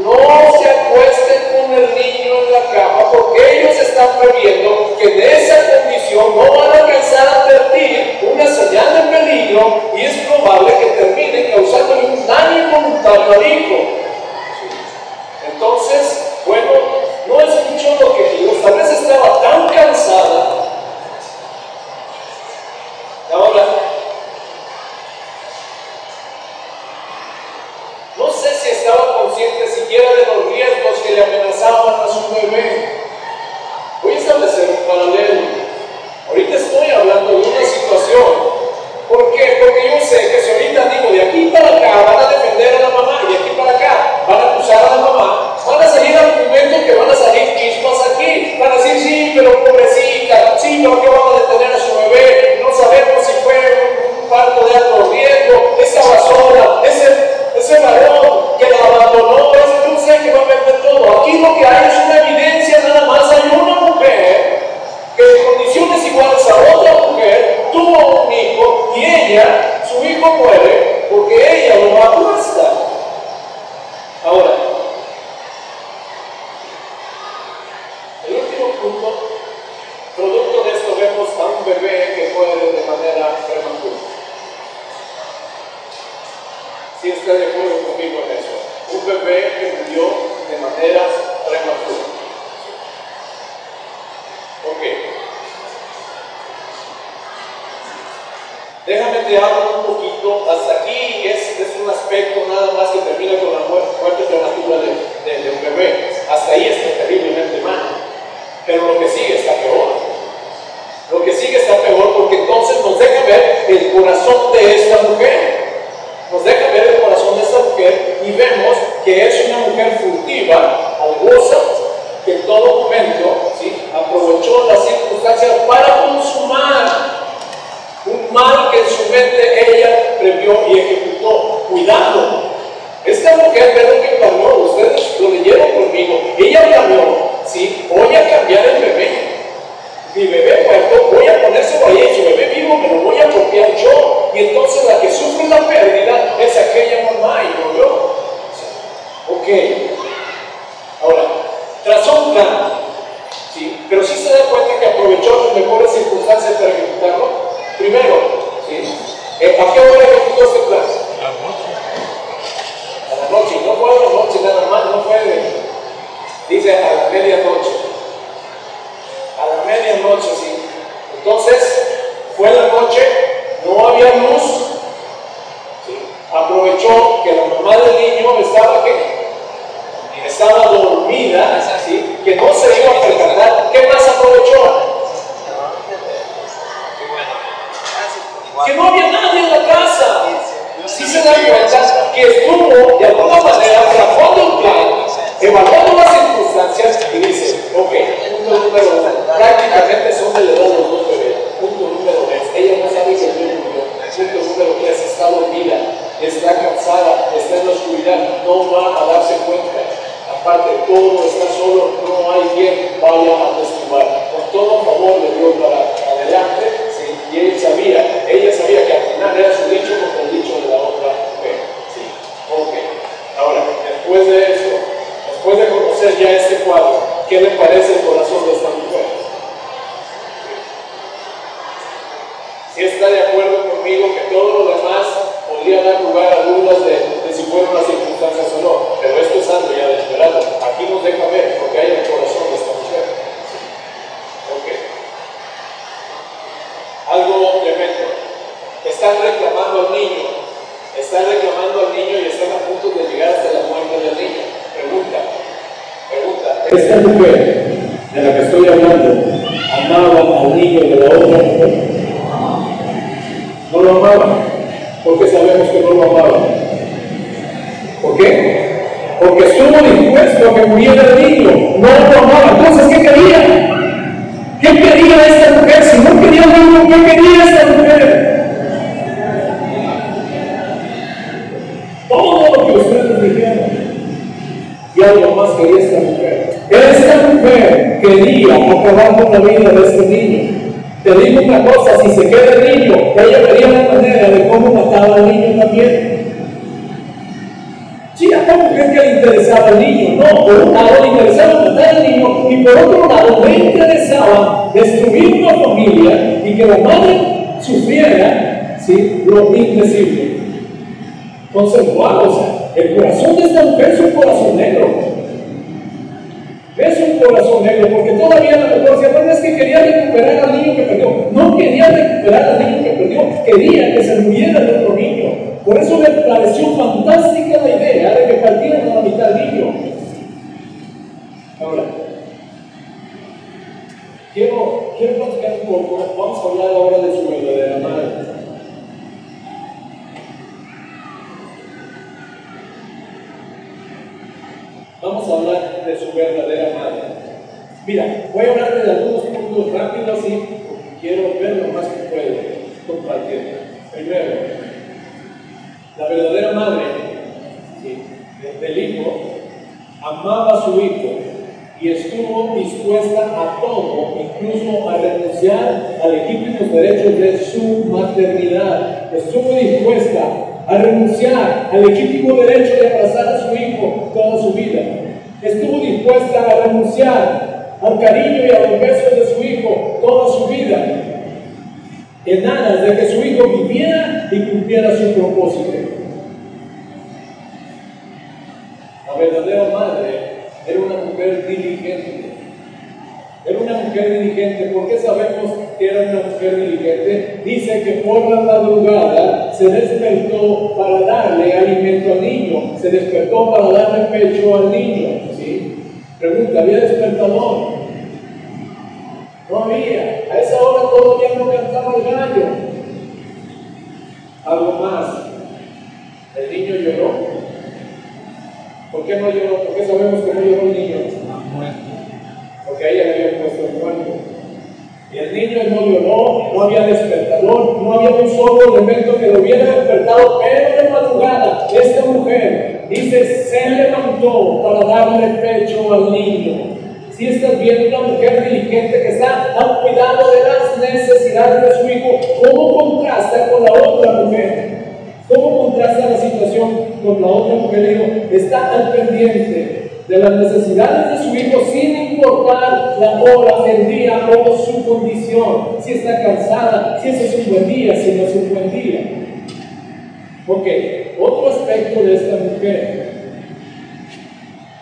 [0.00, 0.16] no
[0.60, 6.36] se acuesten el niño en la cama porque ellos están previendo que en esa condición
[6.36, 11.50] no van a alcanzar a advertir una señal de peligro y es probable que termine
[11.50, 13.76] causando un daño involuntario al hijo.
[15.52, 16.72] Entonces, bueno,
[17.26, 20.64] no escuchó lo que dijo, tal vez estaba tan cansada.
[23.32, 23.64] Ahora,
[28.16, 33.02] no sé si estaba consciente siquiera de los riesgos que le amenazaban a su bebé.
[34.00, 35.40] Voy a establecer un paralelo.
[36.28, 38.54] Ahorita estoy hablando de una situación.
[39.08, 39.58] ¿Por qué?
[39.58, 42.80] Porque yo sé que si ahorita digo de aquí para acá van a defender a
[42.80, 45.88] la mamá y de aquí para acá van a acusar a la mamá, van a
[45.88, 48.56] salir argumentos que van a salir chispas aquí.
[48.58, 52.60] Van a decir, sí, pero pobrecita, sí, pero ¿qué vamos a detener a su bebé?
[52.62, 56.53] No sabemos si fue un parto de alto riesgo, estaba sola,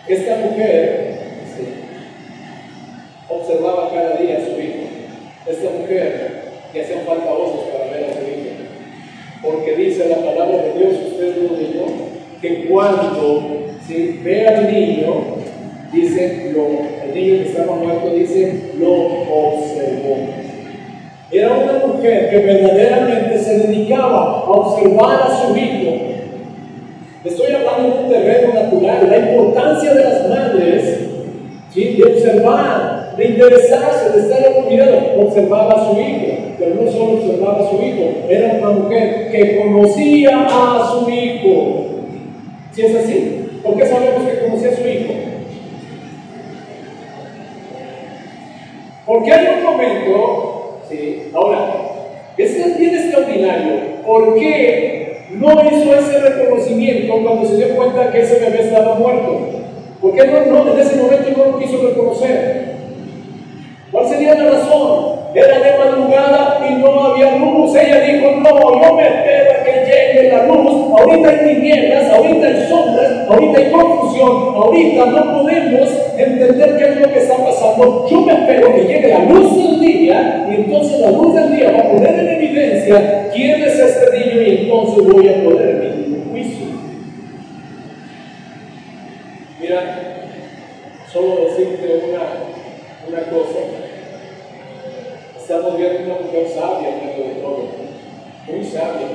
[0.07, 1.13] Esta mujer
[3.29, 4.83] observaba cada día a su hijo.
[5.47, 6.43] Esta mujer
[6.73, 8.43] que hacían falta ojos para ver a su hijo.
[9.41, 11.85] Porque dice la palabra de Dios, usted lo dijo,
[12.41, 14.19] que cuando ¿sí?
[14.23, 15.13] ve al niño,
[15.93, 16.67] dice, lo,
[17.05, 20.17] el niño que estaba muerto, dice, lo observó.
[21.31, 26.12] Era una mujer que verdaderamente se dedicaba a observar a su hijo.
[27.23, 30.99] Estoy hablando de un terreno natural, la importancia de las madres,
[31.73, 31.95] ¿sí?
[31.95, 34.99] de observar, de interesarse, de estar cuidado.
[35.19, 39.57] Observaba a su hijo, pero no solo observaba a su hijo, era una mujer que
[39.57, 41.85] conocía a su hijo.
[42.73, 43.59] ¿Sí es así?
[43.63, 45.13] ¿Por qué sabemos que conocía a su hijo?
[49.05, 51.29] Porque hay un momento, ¿sí?
[51.33, 51.73] ahora,
[52.37, 58.39] es bien extraordinario, ¿por qué no hizo ese reconocimiento cuando se dio cuenta que ese
[58.39, 59.39] bebé estaba muerto?
[60.01, 62.73] ¿Por qué no, no en ese momento no lo quiso reconocer?
[63.91, 65.15] ¿Cuál sería la razón?
[65.35, 67.75] Era de madrugada y no había luz.
[67.75, 70.99] Ella dijo, no, yo me espero que llegue la luz.
[70.99, 76.95] Ahorita hay tinieblas, ahorita hay sombras, ahorita hay confusión, ahorita no podemos entender qué es
[76.97, 78.07] lo que está pasando.
[78.09, 81.71] Yo me espero que llegue la luz del día y entonces la luz del día
[81.71, 86.13] va a poner en evidencia quién es este niño y entonces voy a poder emitir
[86.13, 86.67] un juicio.
[89.59, 90.27] Mira,
[91.11, 92.53] solo decirte una
[93.05, 93.59] una cosa,
[95.37, 97.67] estamos viendo una mujer sabia en medio de todo,
[98.47, 99.07] muy sabia.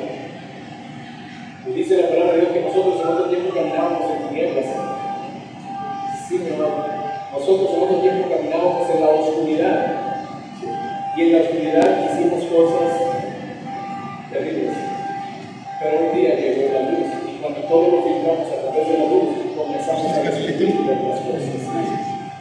[1.66, 4.66] Y dice la palabra de Dios que nosotros en otro tiempo caminábamos en tinieblas.
[6.28, 6.50] Sí, mi.
[6.50, 9.94] Nosotros en otro tiempo caminábamos en la oscuridad.
[11.16, 13.17] Y en la oscuridad hicimos cosas
[14.30, 14.76] terribles.
[15.80, 19.04] Pero un día llegó la luz y cuando todos lo filtramos a través de la
[19.04, 21.38] luz, comenzamos a descubrir las cosas.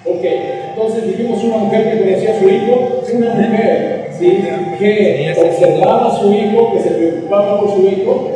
[0.05, 4.43] Ok, entonces vivimos una mujer que conocía a su hijo, una mujer ¿sí?
[4.79, 8.31] que observaba a su hijo, que se preocupaba por su hijo,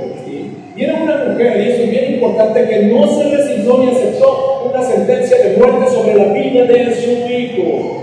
[0.76, 4.72] y era una mujer, y eso es bien importante, que no se resignó ni aceptó
[4.72, 8.02] una sentencia de muerte sobre la vida de su hijo.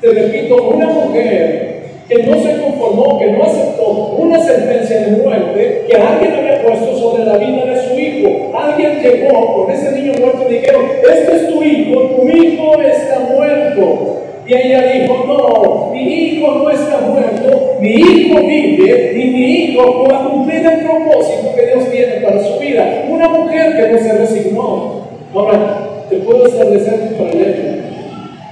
[0.00, 1.73] Te repito, una mujer
[2.08, 6.98] que no se conformó, que no aceptó una sentencia de muerte que alguien había puesto
[6.98, 8.52] sobre la vida de su hijo.
[8.54, 13.20] Alguien llegó con ese niño muerto y dijeron, este es tu hijo, tu hijo está
[13.20, 14.20] muerto.
[14.46, 20.04] Y ella dijo, no, mi hijo no está muerto, mi hijo vive y mi hijo
[20.04, 23.06] va a cumplir el propósito que Dios tiene para su vida.
[23.08, 25.04] Una mujer que no se resignó.
[25.34, 27.84] Ahora, te puedo establecer un paralelo.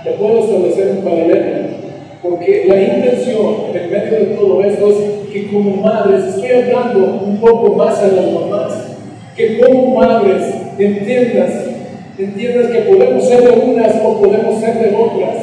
[0.02, 1.61] Te puedo establecer un paralelo
[2.22, 7.36] porque la intención en medio de todo esto es que como madres, estoy hablando un
[7.38, 8.72] poco más a las mamás,
[9.36, 11.50] que como madres entiendas,
[12.16, 15.36] entiendas que podemos ser de unas o podemos ser de otras.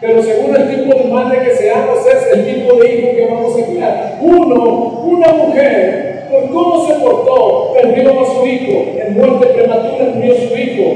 [0.00, 3.58] Pero según el tipo de madre que seamos, es el tipo de hijo que vamos
[3.58, 4.18] a criar.
[4.20, 8.84] Uno, una mujer, por cómo se portó, perdió a su hijo.
[8.96, 10.92] En muerte prematura murió su hijo.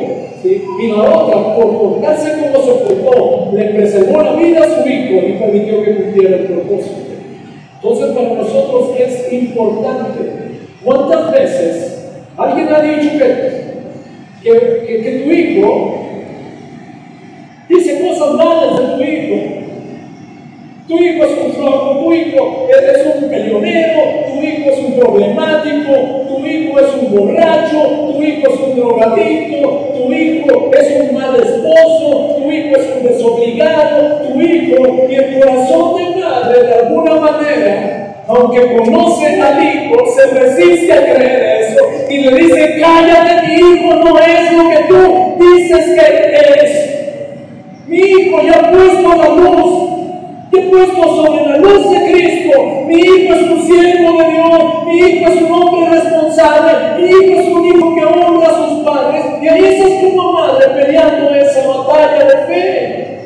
[0.81, 5.27] Y la otra, por portarse como se portó, le preservó la vida a su hijo
[5.27, 6.97] y permitió que cumpliera el propósito.
[7.75, 10.21] Entonces para nosotros es importante.
[10.83, 15.99] ¿Cuántas veces alguien ha dicho que, que, que tu hijo
[17.69, 19.56] dice cosas malas de tu hijo?
[20.89, 25.93] Tu hijo es un flojo, tu hijo es un peleonero, tu hijo es un problemático,
[26.29, 31.35] tu hijo es un borracho, tu hijo es un drogadicto, tu hijo es un mal
[31.35, 37.15] esposo, tu hijo es un desobligado, tu hijo y el corazón de madre de alguna
[37.17, 43.55] manera, aunque conoce al hijo, se resiste a creer eso y le dice, cállate, mi
[43.55, 46.87] hijo no es lo que tú dices que es.
[47.89, 49.96] Mi hijo ya ha puesto la luz
[50.63, 52.85] puesto sobre la luz de Cristo.
[52.87, 57.41] Mi hijo es un siervo de Dios, mi hijo es un hombre responsable, mi hijo
[57.41, 59.25] es un hijo que honra a sus padres.
[59.43, 63.19] Y ahí estás como madre peleando esa batalla de fe.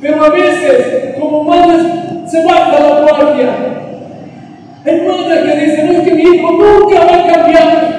[0.00, 1.82] Pero a veces, como madre,
[2.26, 3.76] se baja la guardia.
[4.84, 7.96] Hay madres que dicen, es que mi hijo nunca va a cambiar.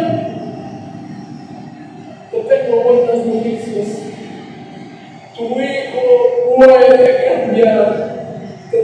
[2.32, 3.88] Te tengo buenas noticias.
[5.36, 8.17] Tu hijo puede cambiar.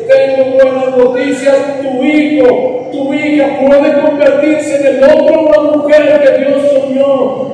[0.08, 5.78] Te tengo buenas noticias, tu hijo, tu hija puede convertirse en el hombre o la
[5.78, 7.54] mujer que Dios soñó.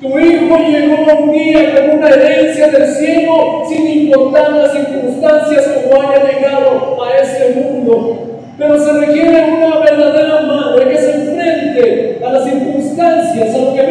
[0.00, 6.02] Tu hijo llegó un día con una herencia del cielo sin importar las circunstancias como
[6.02, 8.18] haya llegado a este mundo.
[8.58, 13.82] Pero se requiere una verdadera madre que se enfrente a las circunstancias, a lo que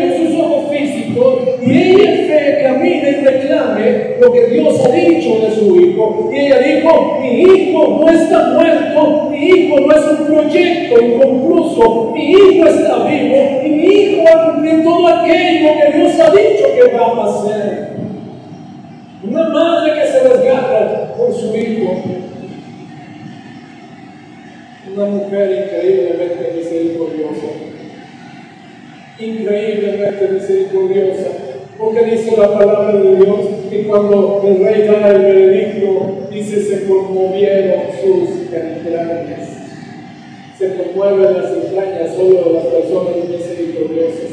[4.19, 6.29] lo que Dios ha dicho de su hijo.
[6.31, 12.11] Y ella dijo, mi hijo no está muerto, mi hijo no es un proyecto inconcluso,
[12.13, 16.31] mi hijo está vivo y mi hijo va a cumplir todo aquello que Dios ha
[16.31, 17.93] dicho que va a hacer.
[19.23, 21.91] Una madre que se desgarra por su hijo
[24.95, 27.47] una mujer increíblemente misericordiosa.
[29.19, 31.42] Increíblemente misericordiosa.
[31.83, 36.87] Porque dice la palabra de Dios que cuando el rey da el veredicto, dice se
[36.87, 39.49] conmovieron sus entrañas.
[40.57, 44.31] Se conmueven las entrañas solo de las personas misericordiosas.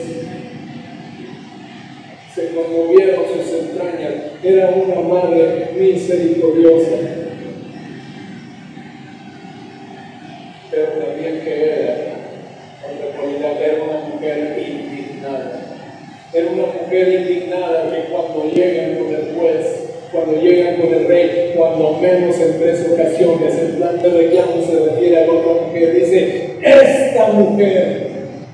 [2.33, 4.15] Se conmovieron sus entrañas.
[4.45, 6.97] Era una madre misericordiosa.
[10.71, 11.97] pero también que era,
[12.87, 15.70] otra cualidad, era una mujer indignada.
[16.33, 21.55] Era una mujer indignada que cuando llegan con el juez, cuando llegan con el rey,
[21.57, 26.57] cuando menos en tres ocasiones, el plan de reclamo se refiere a otra mujer, dice,
[26.63, 28.11] esta mujer,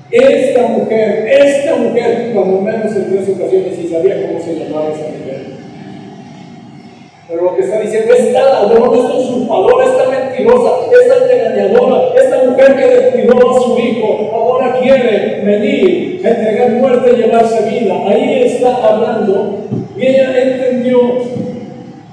[0.09, 5.09] esta mujer, esta mujer, cuando menos en tres ocasiones, y sabía cómo se llamaba esa
[5.09, 5.41] mujer.
[7.27, 10.05] Pero lo que está diciendo, esta ladrón, esta usurpadora, esta
[10.37, 16.71] mentirosa, esta engañadora, esta mujer que descuidó a su hijo, ahora quiere venir a entregar
[16.71, 17.95] muerte y llevarse vida.
[18.07, 19.59] Ahí está hablando
[19.97, 20.99] y ella entendió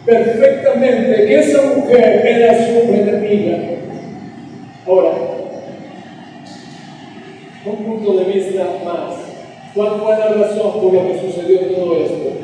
[0.05, 3.59] perfectamente que esa mujer era su enemiga.
[4.87, 5.11] Ahora,
[7.67, 9.15] un punto de vista más.
[9.75, 12.35] ¿Cuál fue la razón por la que sucedió todo esto?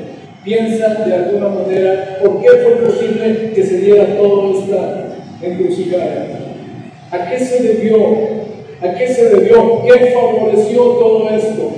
[0.45, 5.10] piensa de alguna manera por qué fue posible que se diera toda esta
[5.43, 6.27] encrucijada.
[7.11, 8.01] ¿A qué se debió?
[8.81, 9.83] ¿A qué se debió?
[9.85, 11.73] ¿Qué favoreció todo esto?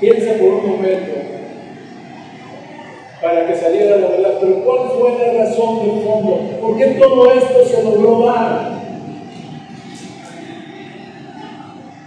[0.00, 1.20] Piensa por un momento
[3.20, 6.40] para que saliera la verdad, pero ¿cuál fue la razón de fondo?
[6.60, 8.80] ¿Por qué todo esto se logró dar?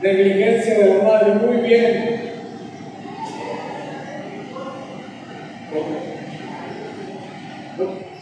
[0.02, 2.13] Negligencia de la madre, muy bien,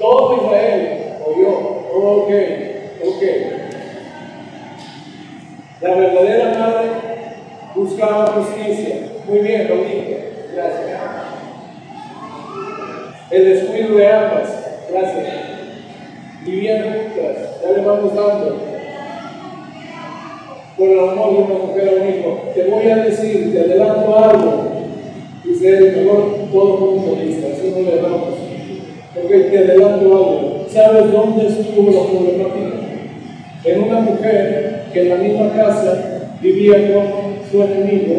[0.02, 1.52] Todo Israel oyó,
[1.94, 2.32] ok,
[3.06, 3.24] ok.
[5.80, 6.90] La verdadera madre
[7.76, 8.96] buscaba justicia.
[9.28, 9.76] Muy bien, lo.
[10.56, 11.02] Gracias.
[13.30, 14.50] El descuido de ambas.
[14.92, 15.28] Gracias.
[16.46, 17.62] Vivían juntas.
[17.64, 18.58] Ya le vamos dando.
[20.78, 22.42] Por el amor de una mujer a un hijo.
[22.56, 24.72] Te voy a decir, te adelanto algo.
[25.46, 27.50] El mejor todo mundo lista.
[27.50, 28.51] Eso no le damos.
[29.14, 30.66] Porque te adelanto algo.
[30.70, 32.82] ¿Sabes dónde estuvo la problemática?
[33.64, 38.16] En una mujer que en la misma casa vivía con su enemigo,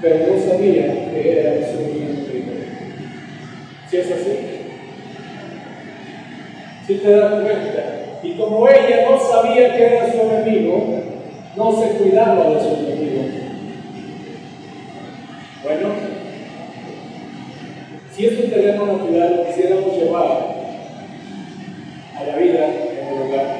[0.00, 2.16] pero no sabía que era su enemigo.
[3.90, 4.38] ¿Si es así?
[6.86, 7.96] Si te das cuenta.
[8.22, 11.02] Y como ella no sabía que era su enemigo,
[11.56, 13.22] no se cuidaba de su enemigo.
[15.62, 15.88] Bueno,
[18.16, 20.56] si es un terreno natural, quisiéramos llevar
[22.18, 23.58] a la vida en el hogar,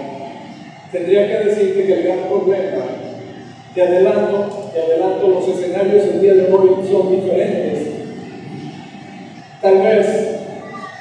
[0.91, 2.85] tendría que decirte que el gran problema,
[3.75, 7.89] te adelanto, te adelanto, los escenarios el día de hoy son diferentes.
[9.61, 10.07] Tal vez,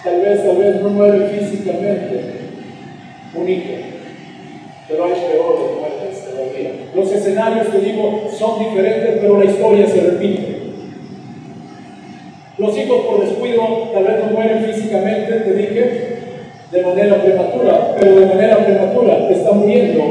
[0.04, 2.20] tal vez, tal vez no muere físicamente
[3.36, 3.74] un hijo,
[4.90, 6.72] pero hay peores muertes todavía.
[6.94, 10.55] Los escenarios, te digo, son diferentes, pero la historia se repite.
[12.58, 16.16] Los hijos por descuido tal vez no mueren físicamente, te dije,
[16.72, 20.04] de manera prematura, pero de manera prematura está muriendo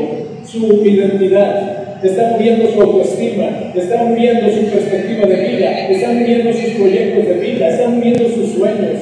[0.44, 6.70] su identidad, está muriendo su autoestima, está muriendo su perspectiva de vida, está muriendo sus
[6.72, 9.00] proyectos de vida, está muriendo sus sueños,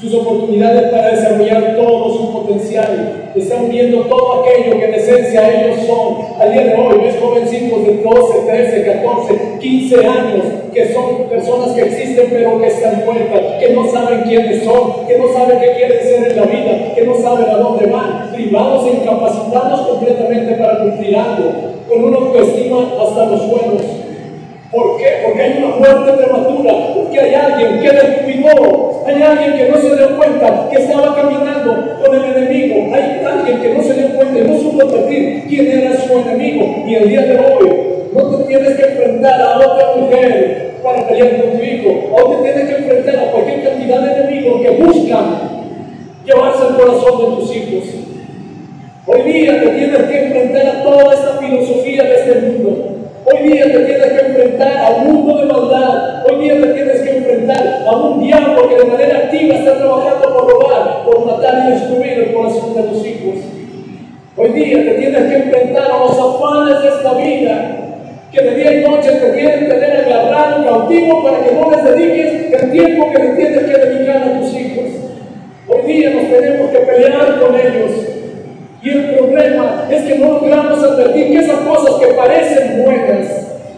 [0.00, 3.23] sus oportunidades para desarrollar todo su potencial.
[3.34, 6.18] Están viendo todo aquello que en esencia ellos son.
[6.40, 11.70] Al día de hoy ves jovencitos de 12, 13, 14, 15 años que son personas
[11.70, 15.72] que existen pero que están muertas, que no saben quiénes son, que no saben qué
[15.76, 20.54] quieren ser en la vida, que no saben a dónde van, privados e incapacitados completamente
[20.54, 21.52] para cumplir algo,
[21.88, 24.03] con una autoestima hasta los suelos.
[24.74, 25.04] ¿Por qué?
[25.24, 29.96] Porque hay una muerte prematura, porque hay alguien que descuidó, hay alguien que no se
[29.96, 34.36] dio cuenta que estaba caminando con el enemigo, hay alguien que no se dio cuenta
[34.36, 36.82] y no supo advertir quién era su enemigo.
[36.88, 37.70] Y el día de hoy
[38.14, 41.90] no te tienes que enfrentar a otra mujer para pelear con tu hijo.
[42.10, 45.24] Hoy te tienes que enfrentar a cualquier cantidad de enemigos que buscan
[46.26, 47.84] llevarse al corazón de tus hijos.
[49.06, 52.93] Hoy día te tienes que enfrentar a toda esta filosofía de este mundo.
[53.34, 56.24] Hoy día te tienes que enfrentar a un mundo de maldad.
[56.24, 60.34] Hoy día te tienes que enfrentar a un diablo que de manera activa está trabajando
[60.34, 63.34] por robar, por matar y destruir el corazón de los hijos.
[64.36, 67.76] Hoy día te tienes que enfrentar a los afanes de esta vida
[68.30, 72.52] que de día y noche te quieren tener agarrado cautivo para que no les dediques
[72.52, 74.84] el tiempo que le tienes que dedicar a tus hijos.
[75.66, 78.14] Hoy día nos tenemos que pelear con ellos.
[78.84, 83.26] Y el problema es que no logramos advertir que esas cosas que parecen buenas,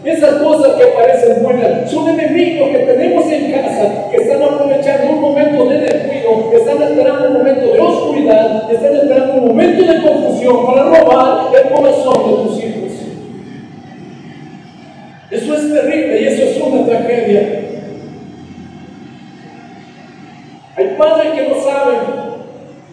[0.03, 5.21] esas cosas que parecen buenas, son enemigos que tenemos en casa, que están aprovechando un
[5.21, 10.01] momento de descuido, que están esperando un momento de oscuridad, están esperando un momento de
[10.01, 12.91] confusión para robar el corazón de tus hijos.
[15.31, 17.61] Eso es terrible y eso es una tragedia.
[20.75, 21.99] Hay padres que no saben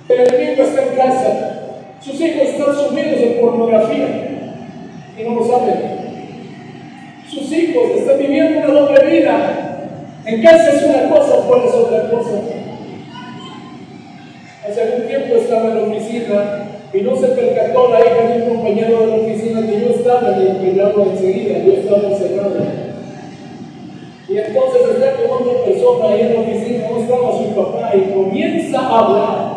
[0.06, 1.53] que el enemigo está en casa.
[2.04, 4.28] Sus hijos están sumidos en pornografía
[5.18, 6.04] y no lo saben.
[7.26, 9.88] Sus hijos están viviendo una doble vida.
[10.26, 12.42] En casa es una cosa, fuera es otra cosa.
[14.68, 18.54] Hace algún tiempo estaba en la oficina y no se percató la hija de un
[18.54, 22.56] compañero de la oficina que yo estaba en el programa enseguida, yo estaba encerrado.
[24.28, 28.12] Y entonces está con otra persona ahí en la oficina, no estaba su papá, y
[28.12, 29.53] comienza a hablar.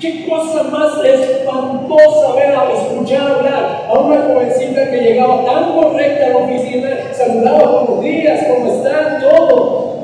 [0.00, 6.26] Qué cosa más espantosa ver a escuchar hablar a una jovencita que llegaba tan correcta
[6.26, 9.20] a la oficina, saludaba buenos días, ¿cómo están?
[9.20, 9.98] Todo.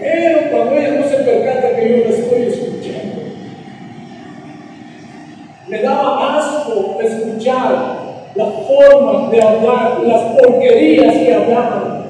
[0.00, 3.22] Pero cuando ella no se percata que yo la estoy escuchando,
[5.68, 7.96] me daba asco escuchar
[8.34, 12.04] la forma de hablar, las porquerías que hablaban.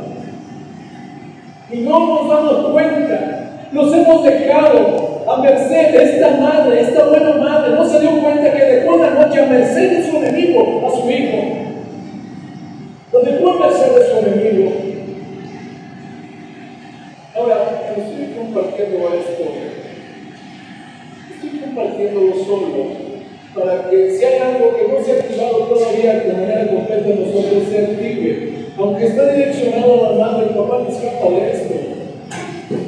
[1.71, 7.37] Y no nos damos cuenta, nos hemos dejado a merced de esta madre, esta buena
[7.37, 10.91] madre, no se dio cuenta que dejó una noche a merced de su enemigo, a
[10.91, 11.43] su hijo.
[13.13, 14.73] Lo dejó a merced de su enemigo.
[17.35, 19.45] Ahora, estoy compartiendo esto,
[21.35, 23.05] estoy compartiéndolo solo
[23.55, 27.63] para que si hay algo que no se ha activado todavía de manera completa nosotros
[27.71, 31.75] se active aunque está direccionado a la madre, el papá no escapa de esto.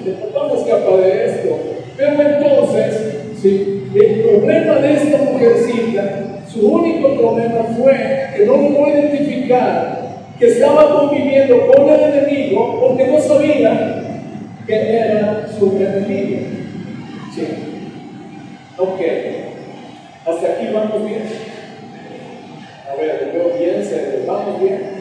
[0.04, 1.58] El papá no escapa de esto.
[1.96, 3.90] Pero entonces, ¿sí?
[3.94, 9.96] el problema de esta mujercita, su único problema fue que no pudo identificar
[10.38, 14.02] que estaba conviviendo con el enemigo porque no sabía
[14.66, 16.40] que era su enemigo.
[17.34, 17.46] ¿Sí?
[18.76, 19.00] Ok.
[20.26, 21.22] Hasta aquí vamos bien.
[22.90, 24.95] A ver, veo bien, se vamos bien.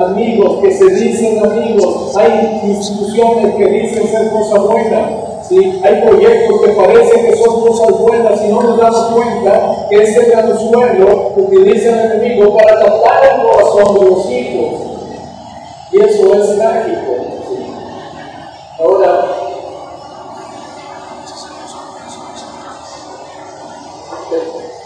[0.00, 5.10] Amigos que se dicen amigos, hay instituciones que dicen ser cosa buena,
[5.48, 5.80] ¿sí?
[5.82, 10.16] hay proyectos que parecen que son cosas buenas y no nos damos cuenta que es
[10.16, 14.80] el anzuelo que utiliza el enemigo para tapar el corazón de los hijos.
[15.92, 17.12] Y eso es trágico.
[18.78, 19.41] Ahora,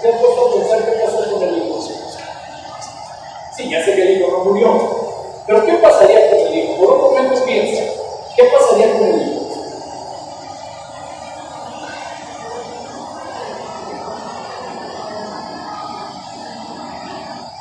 [0.07, 1.81] ¿qué puedo pensar qué pasó con el hijo?
[3.57, 4.79] Sí, ya sé que el hijo no murió,
[5.47, 6.77] pero ¿qué pasaría con el hijo?
[6.77, 7.83] Por un momento piensa,
[8.37, 9.47] ¿qué pasaría con el hijo?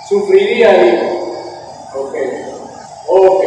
[0.07, 1.05] Sufriría el hijo.
[1.95, 2.15] Ok.
[3.07, 3.43] Ok.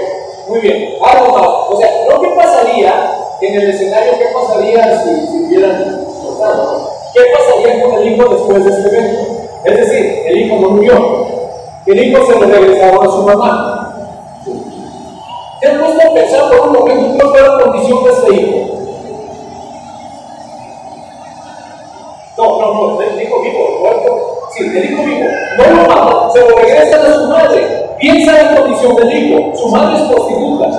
[0.48, 0.96] Muy bien.
[1.00, 1.48] Algo más.
[1.68, 4.18] O sea, ¿no qué pasaría en el escenario?
[4.18, 6.97] ¿Qué pasaría si, si hubieran cortado?
[7.18, 9.20] ¿Qué pasaría con el hijo después de este evento?
[9.64, 11.26] Es decir, el hijo no murió.
[11.86, 13.94] El hijo se le regresaba a su mamá.
[15.60, 18.58] ¿Se han puesto a pensar por un momento cuál fue la condición de este hijo?
[22.36, 24.38] No, no, no, el hijo vivo, muerto.
[24.52, 25.28] Sí, el hijo vivo.
[25.56, 27.88] No lo mata, se lo regresa a su madre.
[27.98, 29.56] Piensa en la condición del hijo.
[29.56, 30.70] Su madre es prostituta.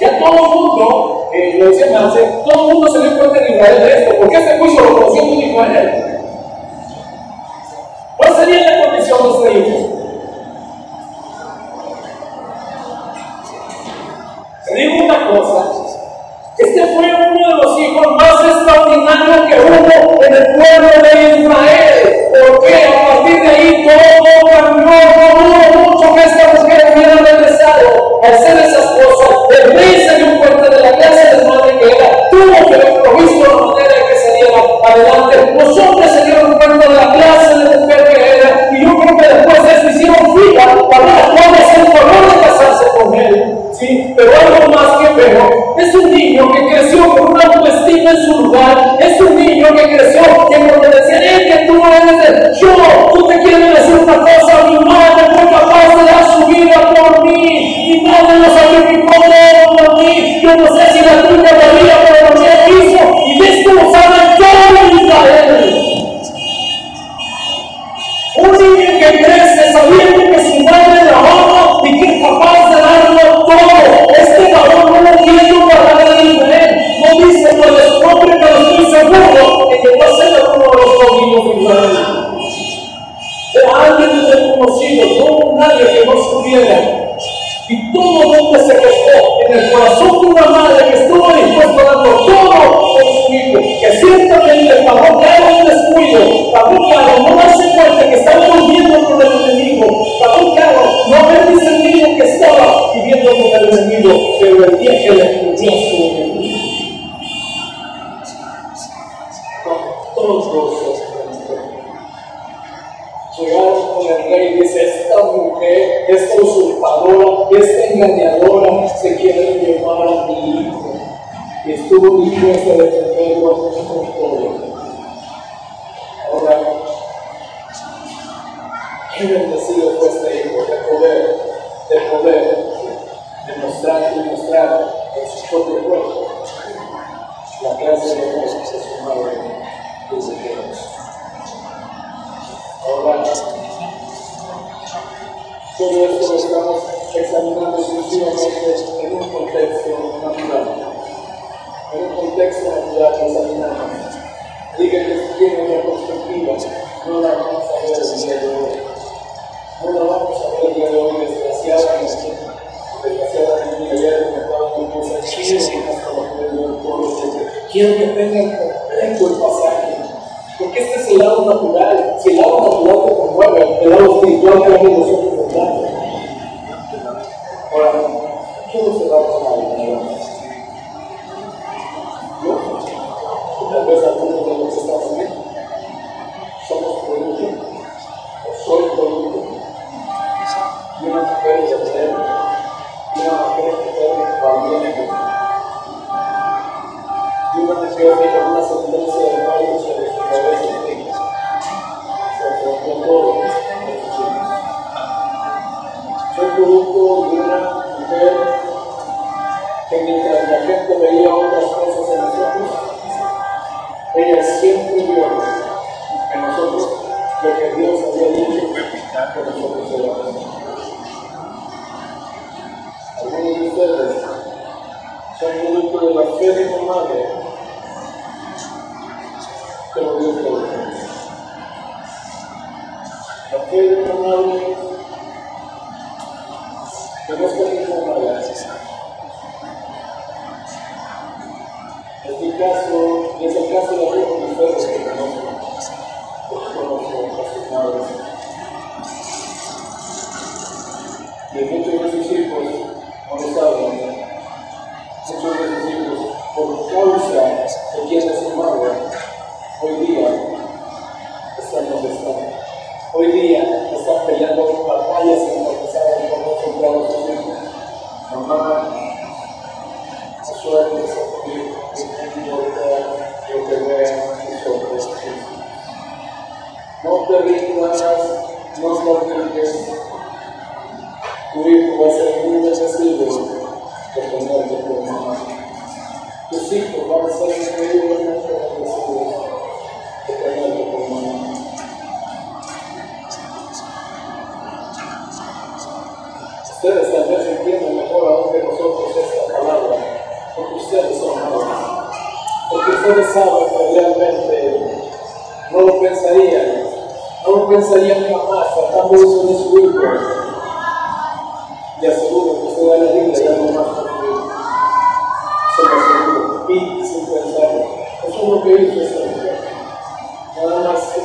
[0.00, 3.54] Ya todo el mundo eh, lo decía Marce, todo el mundo se dio cuenta en
[3.54, 6.10] Israel de esto, porque este juicio lo conoció todo Israel.
[8.16, 9.78] ¿Cuál sería la condición de este hijo?
[14.64, 15.80] Te digo una cosa,
[16.58, 22.28] este fue uno de los hijos más extraordinarios que hubo en el pueblo de Israel,
[22.30, 28.20] porque a partir de ahí todo cambió, no hubo mucho que esta mujer hubiera regresado
[28.22, 30.69] al ser esa esposa, de risa de un pueblo
[31.30, 35.54] ustedes no que ver, tuvo que provisto la manera de que saliera adelante.
[35.58, 39.16] Los hombres se dieron cuenta de la clase de mujer que era, y yo creo
[39.16, 43.58] que después de eso hicieron fila para las jóvenes en favor de casarse con él.
[43.72, 44.14] ¿sí?
[44.16, 48.29] Pero algo más que peor es un niño que creció con una autoestima en su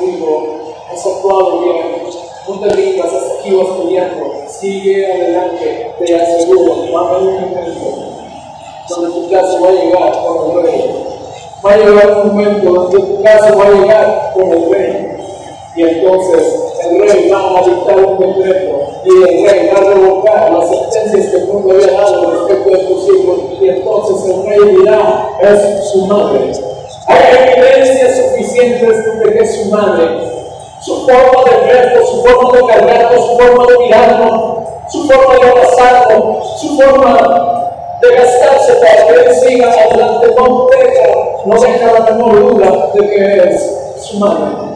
[0.06, 2.04] Digo, has actuado bien,
[2.48, 8.16] no te rindas aquí vas peleando, sigue adelante, te aseguro, va a haber un momento
[8.90, 11.06] donde tu caso va a llegar con el rey.
[11.66, 15.08] Va a llegar un momento donde tu caso va a llegar con el rey.
[15.76, 18.76] Y entonces el rey va a dictar un decreto
[19.06, 22.78] y el rey va a revocar las sentencias que el mundo había dado respecto de
[22.86, 23.40] tus hijos.
[23.60, 26.52] Y entonces el rey dirá, es su madre.
[27.08, 30.36] Hay evidencias suficientes de que es su madre.
[30.82, 35.50] Su forma de verlo, su forma de cargarlo, su forma de mirarlo, su forma de
[35.50, 37.62] abrazarlo, su forma
[38.02, 40.28] de gastarse para que él siga adelante.
[40.38, 41.08] No deja,
[41.46, 44.76] no deja la menor duda de que es su madre.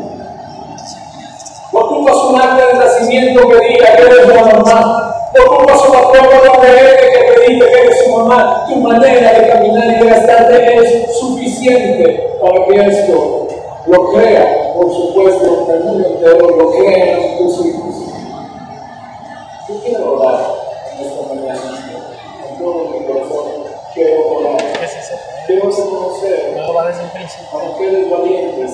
[1.72, 5.19] Ocupas un acta de nacimiento que diga que eres la mamá.
[5.36, 8.66] No ocupas una prueba de ADN que te diga que eres su mamá.
[8.68, 13.48] Tu manera de caminar y de gastarte es suficiente para que esto
[13.86, 17.96] lo crea, por supuesto, que el mundo entero lo crea tus hijos.
[19.68, 20.46] Yo quiero orar
[20.94, 21.62] en esta mañana,
[22.42, 23.46] con todo mi corazón.
[23.94, 24.58] Quiero orar.
[25.46, 28.72] Quiero reconocer a mujeres valientes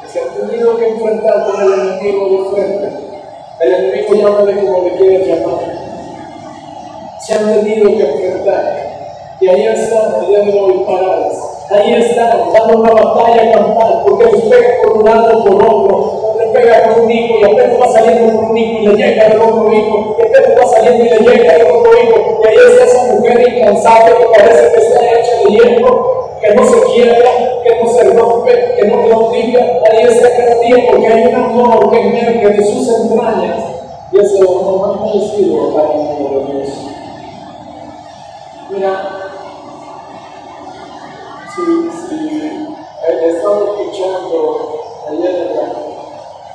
[0.00, 3.13] que se han tenido que enfrentar con el enemigo de frente.
[3.60, 5.60] El enemigo llámale como le quieras llamar.
[7.20, 8.84] Se han tenido que enfrentar.
[9.40, 11.66] Y ahí están, el día de hoy, paradas.
[11.70, 16.46] Ahí están, dando una batalla campal, porque les pega por un lado por otro, le
[16.48, 19.40] pega con un hijo y apenas va saliendo con un hijo y le llega el
[19.40, 22.84] otro hijo, y apenas va saliendo y le llega el otro hijo, y ahí está
[22.84, 27.30] esa mujer incansable que parece que está hecha de hierro, que no se quiebra,
[27.62, 29.60] que no se rompe, que no claudica,
[29.90, 30.28] ahí está
[30.60, 33.62] día porque hay un amor que emerge de sus entrañas,
[34.12, 36.68] y ese amor más parecido al amor de Dios.
[38.70, 39.10] Mira,
[41.54, 42.68] si, si
[43.06, 45.62] he estado escuchando ayer en la,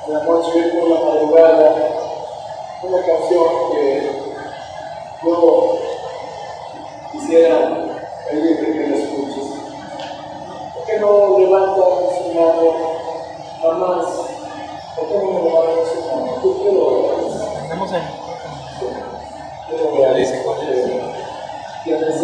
[0.08, 1.76] en la noche, por la madrugada,
[2.82, 4.10] una canción que
[5.24, 5.78] yo
[7.12, 7.86] quisiera
[8.30, 9.59] pedirte que la escuches.
[10.90, 11.76] ¿Por qué no levantan
[12.18, 12.72] su mano?
[13.62, 14.06] Jamás.
[14.96, 16.34] ¿Por qué no levantan su mano?
[16.42, 16.82] Tú quiero
[17.62, 18.02] Estamos ahí.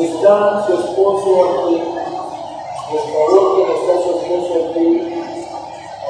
[0.02, 1.84] están su esposo aquí,
[2.90, 5.14] por favor que está su esposo aquí,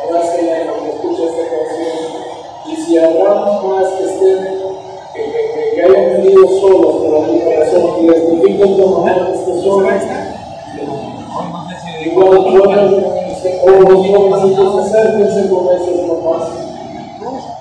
[0.07, 2.23] abrázela en lo que escucha esta canción.
[2.67, 4.39] Y si habrá más que estén,
[5.13, 10.24] que, que, que, que hayan venido solos por algún corazón y les tomar esta sola,
[12.05, 12.35] igual
[13.65, 16.49] los jovencitos, acérquense con esos mamás,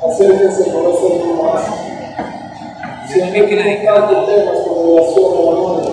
[0.07, 1.63] acérquense con esos mamás.
[3.09, 5.91] Siempre que tocando temas con relación a la madre.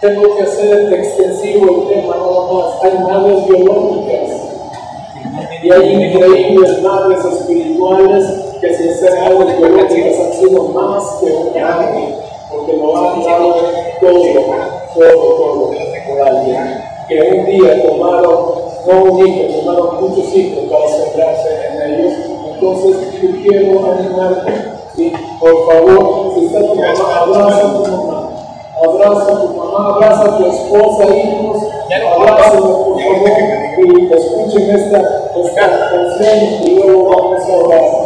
[0.00, 2.82] Tengo que hacer extensivo el tema nada más.
[2.82, 4.30] Hay madres biológicas
[5.62, 8.24] y hay increíbles madres espirituales
[8.60, 12.14] que sin ser madres biológicas han sido más que un ángel,
[12.50, 13.54] porque lo han dado
[14.00, 14.22] todo,
[14.94, 16.84] todo, todo alguien.
[17.08, 18.54] Que un día tomaron,
[18.86, 22.12] no un hijo, tomaron muchos hijos para centrarse en ellos.
[22.54, 25.12] Entonces, yo quiero animarte ¿sí?
[25.40, 28.28] Por favor, si está tu mamá, abraza a tu mamá.
[28.82, 31.62] Abraza a tu mamá, abraza a tu esposa, hijos.
[32.16, 33.30] Abrázalo, por favor.
[33.78, 38.01] Y escuchen esta, esta canción y luego vamos a orar.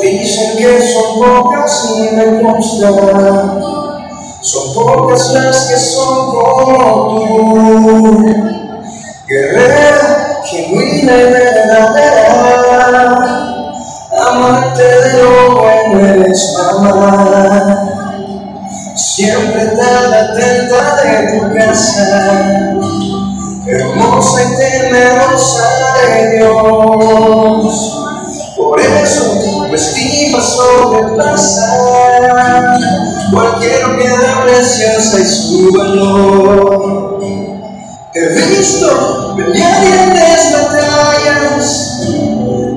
[0.00, 2.88] Dicen que son pocas y me consta,
[4.40, 8.24] son pocas las que son como tú,
[9.28, 12.30] guerrera, genuina y verdadera,
[14.18, 15.30] amante de lo
[15.60, 17.84] bueno eres mamá,
[18.96, 22.04] siempre tan atenta de tu casa,
[23.66, 25.64] hermosa y temerosa
[26.08, 28.01] de Dios.
[29.72, 32.78] Pues Vestimos sobre pasar
[33.32, 37.18] cualquier piedra preciosa y su valor.
[38.12, 42.02] He visto pelear en las batallas,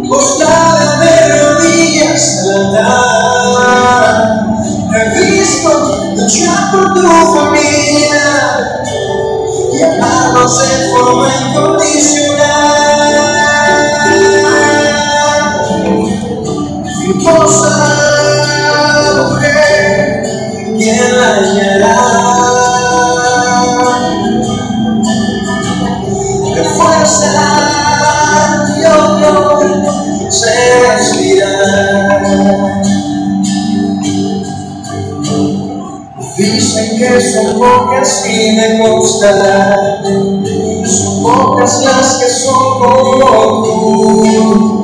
[0.07, 2.45] postada de rodillas
[2.79, 4.15] al.
[4.95, 5.69] He visto
[6.15, 7.01] luchar por tu
[7.35, 8.25] familia
[9.73, 11.44] y amarnos en forma
[37.53, 40.01] me consta,
[40.85, 44.83] son pocas las que son como tú,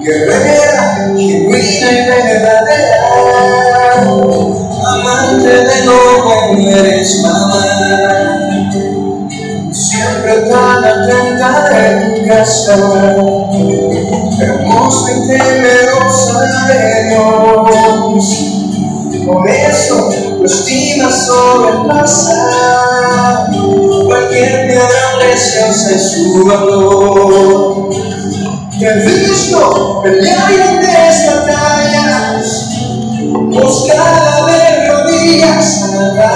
[0.00, 3.02] guerrera, genuina y verdadera,
[4.86, 7.64] amante de lo que eres mamá,
[9.72, 11.50] siempre tan atenta
[11.90, 12.74] en casa,
[14.40, 16.36] hermosa y temerosa
[16.68, 18.26] de Dios.
[19.24, 20.11] Por eso
[20.42, 22.36] tu estima sobrepasa
[24.04, 27.90] cualquier piedra preciosa es su valor.
[28.78, 32.70] Te he visto pelear grandes batallas,
[33.30, 36.34] buscada de rodillas a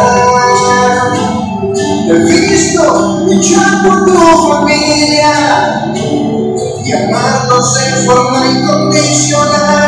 [2.06, 2.82] Te he visto
[3.26, 4.18] luchar por tu
[4.52, 5.32] familia
[6.84, 9.85] y amarnos en forma incondicional.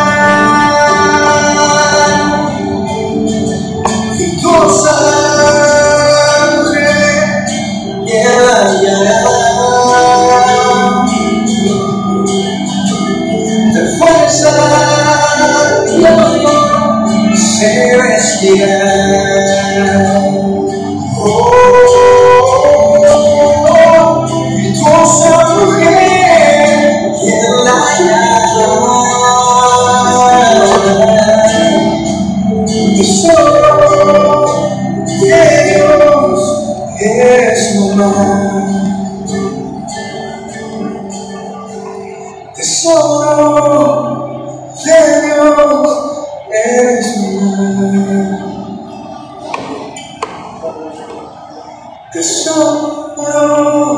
[52.89, 53.98] No.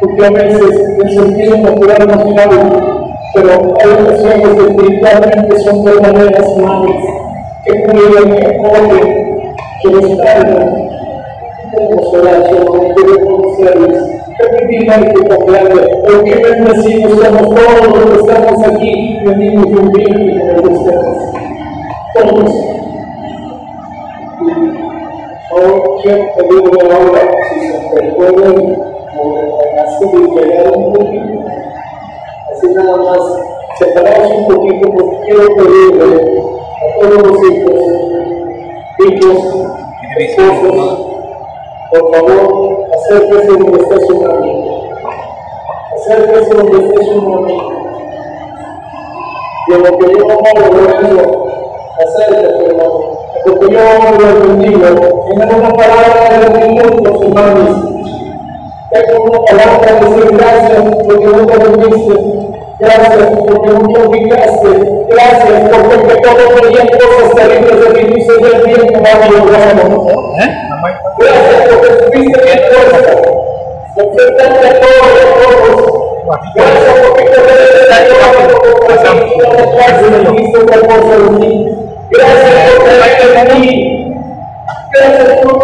[0.00, 7.04] veces el sentido natural no final, pero hay personas que espiritualmente son verdaderas madres,
[7.64, 10.88] que cuidan, que apoyen, que los cargan.
[11.72, 18.64] Debemos orar sobre que reconocerles, permitirles que comprende, porque bendecidos somos todos los que estamos
[18.64, 21.18] aquí, venimos de un bien como ustedes.
[22.14, 22.52] Todos.
[25.50, 31.48] Ahora quiero pedirle ahora, si se recuerden, liberar un poquito.
[32.52, 33.20] Así nada más,
[33.78, 36.42] separamos un poquito porque quiero pedirle
[36.80, 37.78] a todos los hijos,
[38.98, 39.68] hijos,
[40.18, 40.98] Esposos,
[41.92, 44.88] por favor, acérquese donde esté su amigo.
[45.94, 47.72] Acérquese donde esté su amigo.
[49.68, 51.46] Y en lo que yo hago, Lorenzo,
[52.04, 52.98] acérquese, hermano.
[53.44, 53.80] Porque yo
[54.18, 54.86] lo bendigo.
[55.30, 57.97] En una palabra de bendigo,
[58.90, 59.38] Tengo una
[59.86, 61.58] de decir gracias porque no te.
[62.78, 64.18] Gracias porque no te.
[65.10, 68.08] Gracias porque todos veían cosas terribles de ti.
[68.08, 70.06] El bien que lograrlo.
[71.18, 73.12] Gracias porque estuviste bien fuerza.
[73.96, 75.88] Enfrentarte a todos los todos.
[76.54, 77.38] Gracias porque te
[77.90, 78.48] la gloria
[80.00, 81.50] y dijiste otra cosa de mí.
[82.10, 83.74] Gracias por traerte de mí.
[84.92, 85.58] Gracias por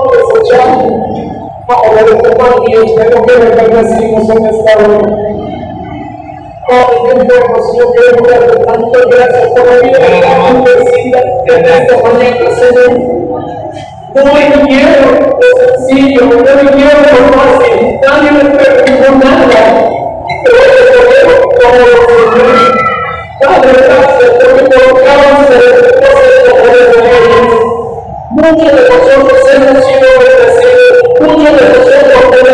[2.67, 5.01] Dios, tengo que en esta hora.
[6.69, 12.93] Padre, información quiero darte tantas gracias por la vida la bendecida en esta mañana, Señor.
[14.15, 19.63] No vinieron lo sencillo, no vinieron lo fácil, nadie me preguntó nada.
[20.45, 20.51] Te
[21.61, 21.99] como lo
[22.35, 22.75] Señor.
[23.41, 27.55] Padre, gracias porque colocabas el propósito de ellos.
[28.31, 30.84] Muchos de nosotros hemos sido bendecidos,
[31.21, 32.54] muchos de nosotros podemos decir,